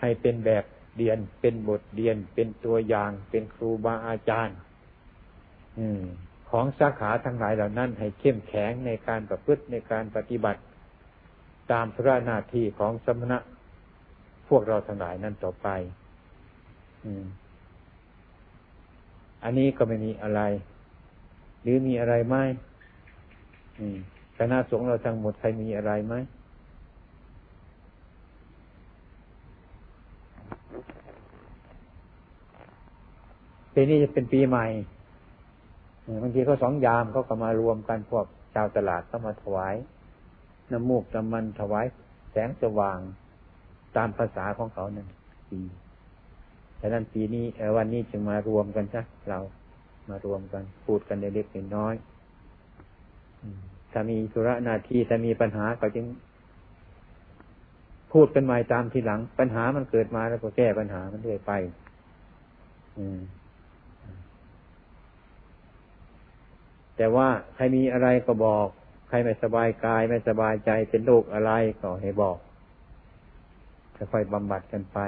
[0.00, 0.64] ให้เป็นแบบ
[0.96, 4.56] เรียนเป็นบทเรียนเป็นตัวอย่างเป็นครูบาอาจารย์
[6.50, 10.60] ของสาขาทั้งหลายเหล่านั้น ให้เข้มแข็งในการประพฤติในการปฏิบัติ
[11.72, 13.38] ตามพระหน้าที่ของสมณะ
[14.48, 15.68] พวกเราทั้งหลายนั่นต่อไป
[17.04, 17.47] อั
[19.44, 20.40] อันนี้ก็ไม่มีอะไร
[21.62, 22.36] หรือมีอะไรไหม
[24.38, 26.14] คณะสงฆ์เราทั้งหมดใครมีอะไรไหม
[33.74, 34.66] ปีนี้จะเป็นปีใหม่
[36.22, 39.74] บางทีเขาสองยามเขาก็มารวมกันพวกชาวตลาดก็มาถวาย
[40.72, 41.86] น้ำมูกน้ำมันถวาย
[42.30, 42.98] แสงสว่าง
[43.96, 45.08] ตามภาษาของเขานั่น
[45.50, 45.60] ปี
[46.80, 47.44] ฉะนั้นปีนี้
[47.76, 49.38] วันนี้จึงมารวมกันซะเรา
[50.08, 51.94] มารวมกัน พูดกันเล็กๆน้อย
[53.92, 56.06] ถ้ามีธุระหน้าที่ถ้ามีปัญหาก็จึง
[58.12, 61.52] พูดกันใหม่ตามทีหลัง ปัญหามันเกิดมาแล้วก็แก้ปัญหามันเรื่อยไป
[62.98, 63.20] อืม
[66.96, 68.66] แต่ว่าใครมีอะไรก็บอก
[69.08, 71.50] ใครไม่สบายกายไม่สบายใจเป็นโรคอะไร
[71.80, 72.38] ก็ให้บอก
[73.96, 74.98] ค่อยๆบำบัดกันไป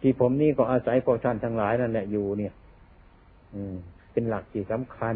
[0.00, 2.52] ที่ผมนี่ก็อาศัยพวกท่านทั้งหลายนั่นแหละอยู่เนี่ย
[3.54, 3.74] อืม
[4.12, 5.14] เป็นหลักที่สำคัญ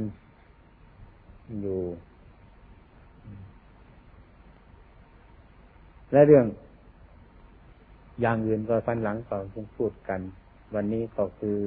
[1.62, 1.80] อยู่
[6.12, 6.46] และเรื่อง
[8.20, 10.20] อย่างอื่นก็ฟันหลังก็คงพูดกัน
[10.74, 11.58] วันนี้ก็คือ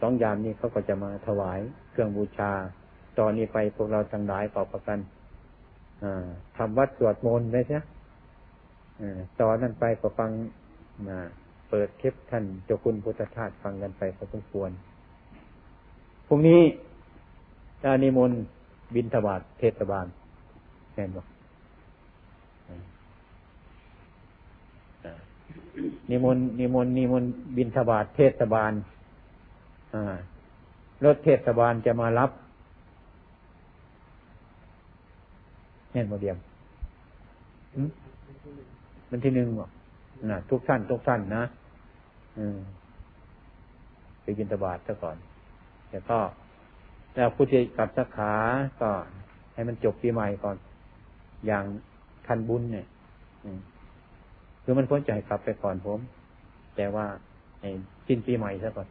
[0.00, 1.58] สองยามนี้เขาก็จะมาถวาย
[1.90, 2.52] เครื่องบูชา
[3.18, 4.98] ตอนนี้ไปพวกเราทั้งหลายขอประกัน
[6.56, 7.80] ทำวัดสวดมนต์ได้ใช่
[9.40, 10.30] ตอนนั้นไปก็ฟัง
[11.06, 11.18] มา
[11.70, 14.70] เปิดเทปท่านเจ้าคุณพุทธทาสฟังกันไปพอสมควร
[16.26, 16.60] พรุ่งนี้
[17.82, 18.38] จานิมนต์
[18.94, 20.06] บินทบาทเทศบาล
[20.94, 21.26] แน่นบอก
[26.10, 28.72] นิมนต์นิมนต์นิมนต์บินทบาทเทศบาล
[31.04, 32.30] รถเทศบาลจะมารับ
[35.92, 36.36] เห็นโมเดียม
[39.10, 39.70] มันที่หนึ่งบอก
[40.30, 41.44] นะทุกท่านทุกท่านนะ
[44.22, 45.16] ไปกินตบาทซะก่อน
[45.88, 46.18] แต่ก็
[47.14, 48.32] แล้วผู้ที่กลับสักขา
[48.80, 48.90] ก็
[49.54, 50.56] ให้มันจบปีใหม่ก่อน
[51.46, 51.64] อย่าง
[52.26, 52.86] ทันบุญเนี่ย
[54.62, 55.98] คือมันพ้นใจกลับไปก่อนผม
[56.76, 57.06] แต่ว่า
[57.60, 57.70] ให้
[58.06, 58.88] สิ้นปีใหม่ซะก่อน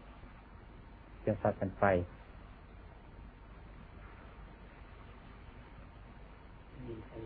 [1.26, 1.86] จะสักกันไป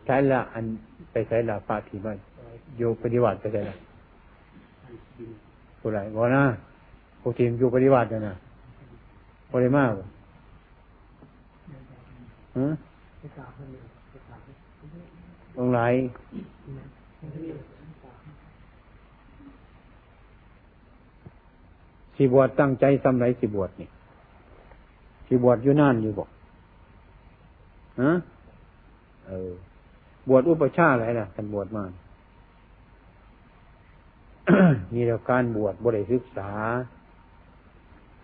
[0.05, 0.65] ใช้ละอัน
[1.11, 2.17] ไปใช้ละปาทีมัน
[2.77, 3.77] อยู่ปฏิวัติไปใช้ละ
[5.79, 6.43] ผู้ไรบอกนะ
[7.21, 8.35] ผู้ทีมอยู่ปฏิวัติเนะ
[9.51, 9.91] บริมาก
[12.57, 12.67] ฮะ
[15.55, 15.79] ตรงไหน
[22.17, 23.89] สิบวชตั้งใจสำไรสิบวชนี่
[25.27, 26.29] สิบวชอยู่นั่นอยู่บอก
[28.01, 28.11] ฮะ
[29.27, 29.51] เออ
[30.29, 31.83] บวชอุปชาอะไรล่ะกันบวชมา
[34.93, 36.51] นี่เราการบวชบริศึกษา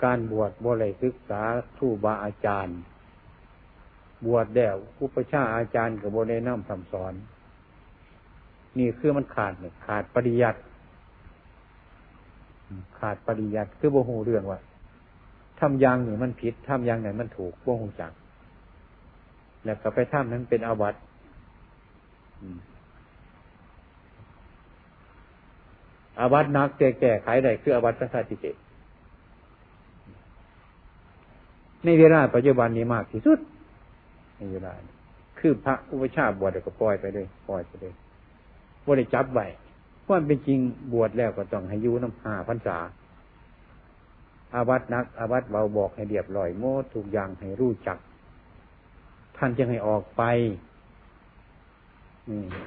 [0.03, 1.41] การบวชบริศึกษา
[1.76, 2.78] ครูบาอาจารย์
[4.26, 7.13] บวชแล้วอุปชาอาจารย์กับบริน้ำคำสอน
[8.78, 10.59] นี่คือมันขาดเนี่ยขาดปริยัติ
[12.99, 14.59] ขาดปริยัติคือโบหูเรื่องว่า
[15.59, 18.11] ทำอย่างหนึ่มันผิดทำอย่างไหนมันถูกโบหูจัก
[19.65, 20.95] แล้วก็ไปทำนั้นเป็นอาวัต
[26.20, 28.45] อาวัตนักแก่แก่ไขได้คืออาวัตพระสาติเจ
[31.84, 33.39] ในเวลาปัจจุบันนี้มากที่สุด
[34.38, 34.72] ในเวลา
[35.39, 37.93] คือพระอุปชาบวชก็ปล่อยไปเลยปล่อยไปเลย
[38.86, 39.45] ว่าได้จับไว้
[40.05, 40.59] ความเป็นจริง
[40.93, 42.78] บวชแล้วก็ต้องให้ยูน้ำหาพรรษา
[44.53, 47.97] อาวัตนัก อาวัตเบาบอกให้เรียบร้อยโมดทุกอย่างให้รู้จัก
[49.38, 50.24] ท่านจึงให้ออกไป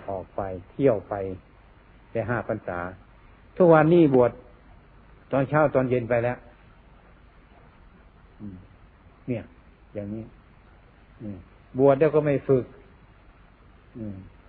[0.09, 0.41] ออกไป
[0.71, 1.15] เที่ยวไป
[2.11, 2.79] ได้ห้าพรรษา
[3.57, 4.33] ทุกวันนี้บวช
[5.33, 6.39] ตอนเช้าตอนเย็นไปแล้ว
[9.29, 9.45] เนี่ย
[9.95, 10.25] อย่างนี้
[11.79, 12.65] บวชแล้วก็ไม่ฝึก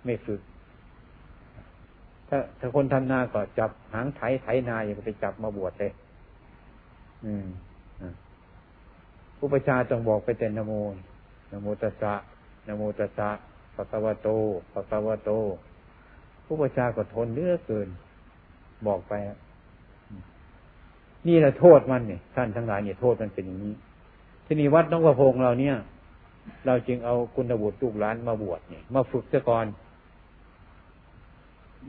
[0.04, 0.40] ไม่ฝึก
[2.28, 5.92] ถ้าถ้าคนทำนาก็จับหางไถไถนาอย่าไปจับมาบวชเลย
[7.24, 7.46] อืม
[9.40, 10.94] อุปชาต้องบอกไปแต่นโมน
[11.62, 12.14] โมตัสสะ
[12.68, 13.30] นโมตัสสะ
[13.74, 14.28] ปะกวโต
[14.72, 15.30] ปะกวโต
[16.44, 17.88] ผู้ประชาก็ทนเลือเกิน
[18.86, 19.12] บอกไป
[21.28, 23.74] นี่แหละโทษมันเนี่ยท่านทั้งหลายเนี่ยโทษมันเป็นอย่างนี้
[24.46, 25.76] ที่นี่วัดน้องกระพงเราเนี่ย
[26.66, 29.66] เราจึงเอาคุณบุตรลูกหลานมาบวชเนี่ยมาฝึกเสียก่อน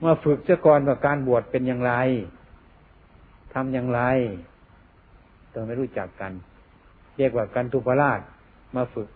[0.05, 1.93] มาฝึกเสียก่อนว่าการบวชเป็นอย่างไร
[3.53, 4.01] ทำอย่างไร
[5.53, 6.31] ต้องไม่รู้จักกัน
[7.17, 8.19] เรียกว่าการทุพราช
[8.75, 9.09] มาฝึก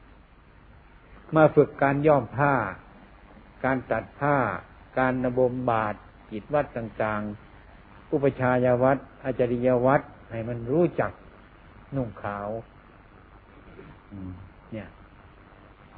[1.36, 2.54] มาฝึกการย่อมผ้า
[3.66, 4.36] การตัดผ้า
[5.00, 5.96] การนบมบาท
[6.32, 7.47] กิจวัดต่างๆ
[8.12, 10.02] อุปชายวัดอาจริยวัด
[10.32, 11.12] ให้มันรู้จัก
[11.96, 12.50] นุ่งขาว
[14.74, 14.88] เนี่ย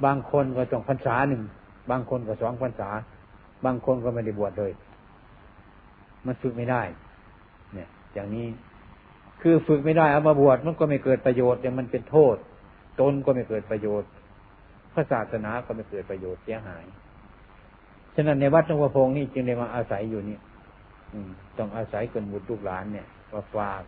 [0.04, 1.42] บางคนก็ต้องพรรษาหนึ่ง
[1.90, 2.90] บางคนก็สองพรรษา
[3.64, 4.72] บางคนก็ไม่ได้บวชเลย
[6.26, 6.82] มันฝึกไม่ได้
[7.74, 8.46] เนี่ย อย่างนี้
[9.42, 12.36] คือฝึกไม่ได้เอามาบวชมันก็ไม่เกิดประโยชน์อย่างมันเป็นโทษ
[13.00, 14.10] ตนก็ไม่เกิดประโยชน์
[14.92, 16.84] พระศาสนาก็ไม่เกิดประโยชน์เสียหาย
[18.14, 20.38] ฉะนั้นในวัดหลวงพ่อพงนี่จึงได้มาอาศัยอยู่นี่
[21.58, 23.82] ต้องอาศัยกันบุตรลูกหลานเนี่ยมาฝาก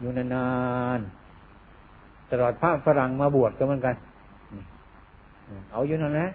[0.00, 0.48] อยู่นา
[0.98, 3.94] นๆตลอดพระฝรั่งมาบวชก็เหมือนกัน
[5.72, 6.28] เอาอยู่นั่นแหละ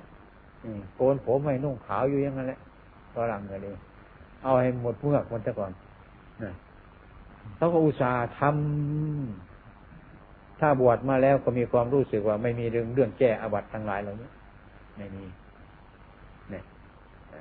[0.95, 2.59] โกนผมไม่นุ่งขาวอยู่อย่างนั้นแหละ
[3.15, 3.78] ฝรั่งเลย
[4.43, 5.72] เอาให้หมดเมือกมันซะก่อน
[7.57, 14.30] เขาก็อุตส่าห์ทำถ้าบวชมาแล้วก็มีความรู้สึกว่าไม่มีเรื่องเรื่องแก้อวัตทั้งหลายเหล่านี้
[14.97, 15.24] ไม่มี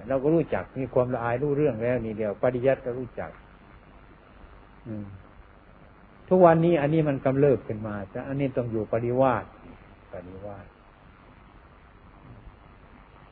[0.08, 3.30] เราก็รู้จักมีความละอายรู้เรื่องแล้วนี่เดียว ปริยัติก็รู้จัก
[4.86, 5.06] อืม
[6.28, 9.44] ทุกวันนี้ อันนี้มันกำเริบขึ้นมาจะอันนี้ต้องอยู่ปริวาส
[10.12, 10.66] ปริวาส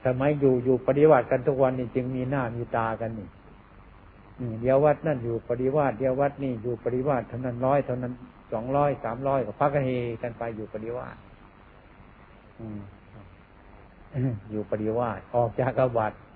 [0.05, 3.29] ทำไมอยู่อยู่ปฏิวัติกันทุกวันนี่จึงมีหน้ามีตากันนี่
[4.61, 8.13] เดียววัดนั่นอยู่ปฏิวัติเดียววัดนี่อยู่ปฏิวัติเท่านั้นร้อยเท่านั้น
[8.53, 9.91] สองร้อยสามร้อยก็พักกันเฮ
[10.23, 11.19] กันไปอยู่ปฏิวัติ
[14.51, 16.34] อยู่ปฏิวัติออกจากอาวัตเนี่ย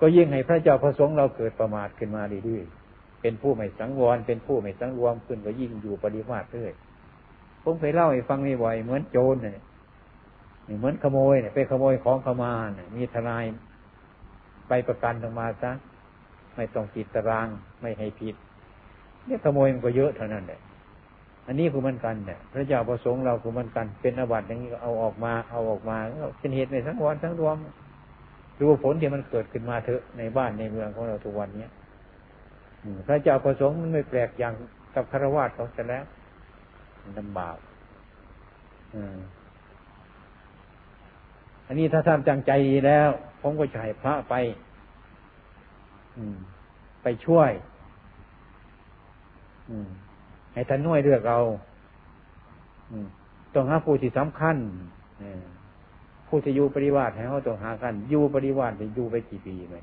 [0.00, 6.72] ก็ยิ่งให้พระเจ้าพระสงฆ์เราเกิดประมาทขึ้นมาดีๆเป็นผู้ไม่สังวร เป็นผู้ไม่สังรวมขึ้นก็ยิ่งอยู่ปฏิวัติเรื่อย
[7.62, 9.62] ผมเคยเล่าให้ฟังบ่อยเหมือนโจรเนี่ย
[10.78, 13.44] เหมือนขโมยเนี่ยไปขโมยของเขามาเนี่ยมีทนาย
[14.68, 15.72] ไปประกันออกมาซะ
[16.56, 17.48] ไม่ต้องติดตาราง
[17.80, 18.34] ไม่ให้ผิด
[19.26, 20.60] เนี่ยขโมยมันก็เยอะเท่านั้นแหละ
[21.46, 25.96] อันนี้คือมันกันเนี่ยพระเจ้าประสงค์เราคือมันกัน เป็นอาบัติอย่างนี้ก็เอาออกมาเอาออกมา
[26.38, 27.56] เป็นเหตุในทั้งวันทั้งรวม
[28.60, 31.72] ดูผลที่มันเกิดขึ้นมาเถอะในบ้านในเมืองของเราทุกวันเนี้ย
[33.06, 34.54] พระเจ้าประสงค์มันไม่แปลกอย่าง
[34.94, 36.04] กับคารวะเขาจะแล้ว
[37.18, 37.56] ลำบาก
[41.66, 43.08] อันนี้ถ้าท่านจังใจดีแล้ว
[43.40, 44.34] ผมก็จะให้พระไป
[46.16, 46.36] อืม
[47.02, 47.50] ไปช่วย
[49.70, 49.88] อืม
[50.54, 51.40] ให้ท่านน่วยเลือกเอา
[53.54, 54.56] ต้องหาผู้ที่สำคัญ
[56.28, 59.76] ผู้ที่อยู่ปริวาสให้เขาต้องหากันอยู่ปริวาสจะอยู่ไปกี่ปีไหม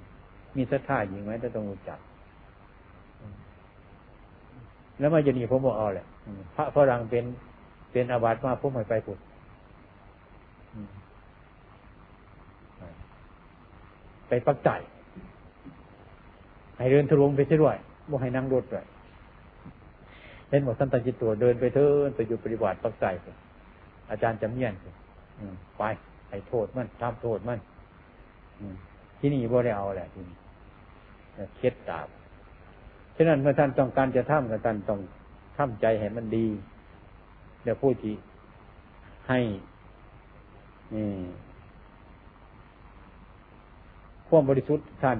[0.56, 2.00] มีศรัทธาอย่างไหมถ้าต้องรู้จัก
[5.00, 6.06] แล้วมาจะหนีผมบอกเอาแหละ
[6.56, 7.26] พระฝรั่งเป็น
[7.92, 9.20] เป็นอาบัติมาผมไม่ไปผุด
[14.28, 14.70] ไปปักใจ
[16.78, 17.78] ให้เดินทะลวงไปด้วย
[18.10, 18.86] บ่ให้นั่งรถด้วย
[20.50, 23.06] เห็นหมดท่านตจิตตัวเดินไปเถินไปอยู่ปฏิบัติปักใจ
[24.12, 24.74] อาจารย์จำเนียน
[25.78, 25.84] ไป
[26.36, 27.60] ให้โทษมันทำโทษมัน
[29.20, 30.38] ที่นี่บ่ได้เอาแหละที่นี่
[31.58, 32.08] เคล็ดตาบ
[33.16, 35.00] ฉะนั้นเมื่อท่านต้องการจะทำกับท่านต้อง
[35.58, 36.46] ทำใจให้มันดี
[37.64, 38.16] เดี๋ยวพูดที่
[39.30, 39.40] ให้
[44.28, 45.20] ความบริสุทธิ์ท่าน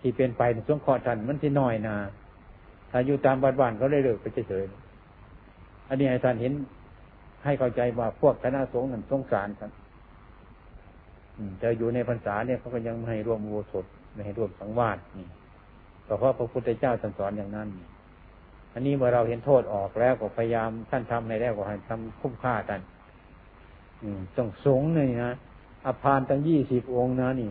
[0.00, 1.96] ที่เป็นไปในสงคราะห์ท่านมันที่น้อยนา
[2.90, 6.52] ถ้าอยู่ตามบ้านบ้านเขาเลยเลิกไปเฉยๆอันนี้ให้ท่านเห็น
[7.44, 9.70] ให้เข้าใจว่าพวกคณะสงฆ์นั้นสงสารกัน
[11.62, 15.28] จะอยู่ในพรรษาเนี่ยเขาก็ยังไม่ให้ร่วมโวสดไม่ให้ร่วมสังวาสนี่
[16.04, 17.68] เพราะพระพุทธเจ้าท่านสอนอย่างนั้น
[18.72, 22.80] อันนี้เมื่อเราเห็นโทษออกแล้วก็พยายามท่านทำในแล้วก็ให้ทำคุ้มค่าท่าน
[24.36, 25.34] ต้องสงเลยนะ
[25.86, 27.50] อภานตั้งยี่สิบองค์นะนี่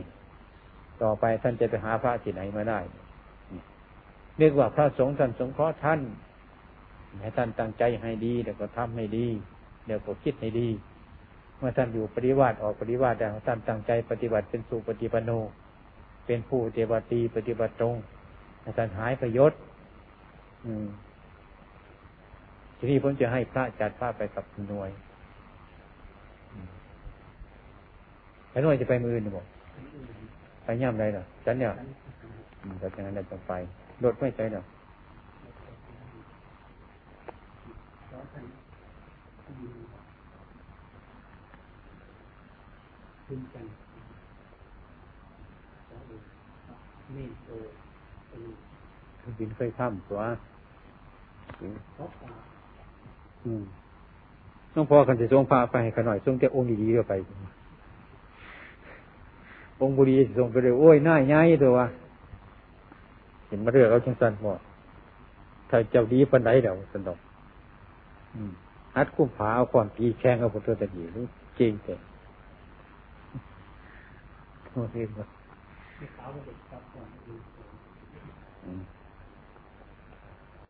[1.01, 2.79] ต่อไปท่านจะไปหาพระที่ไหนมาได้
[4.39, 6.01] เรียกว่าพระสงฆ์ท่านสงเคราะห์ท่าน
[7.21, 9.27] ให้ท่านตั้งใจให้ดีเดี๋ยวก็ทำให้ดี
[9.87, 10.69] เดี๋ยวก็คิดให้ดี
[11.57, 15.31] เมื่อท่านอยู่ปฏิวัติออกปฏิวัติแล้วท่านตั้งใจปฏิบัติเป็นสุปฏิปันโน
[16.25, 17.95] เป็นผู้เทวตีปฏิบัติตรง
[18.61, 19.57] ให้ท่านหายประโยชน์
[22.77, 24.89] ทีนี้ผมจะให้พระจัดพระไปกับหน่วย
[28.49, 29.45] ไปน่วยจะไปมือนี่บอก
[30.63, 31.71] ไปย่ำไรหรอฉันเนี่ย
[32.79, 33.53] แต่ฉะนั้นเราจะไป
[34.03, 34.61] รถไม่ใช่หรอ
[43.27, 50.19] บินเคยข้ามตัว
[53.45, 53.63] อืม
[54.73, 57.13] ต้องพอกันจะทรงพาไปขน่อยทรงแต่องค์ดีๆก็ไป
[59.81, 61.87] องบุรีส่งไปเลยโอ้ยน่ายง่ายตัววะ
[63.47, 64.59] เห็นมาเรื่องเอาจังสันหมด
[65.69, 67.19] ถ้าเจ้าดีปันไดเดี๋ยวสนอก
[68.95, 71.25] ฮัดคุ้มผาเอาความปีแข่งเอาคนตัวตะกี้นี่
[71.55, 71.95] เก่งแต่
[74.77, 74.89] โอ้ย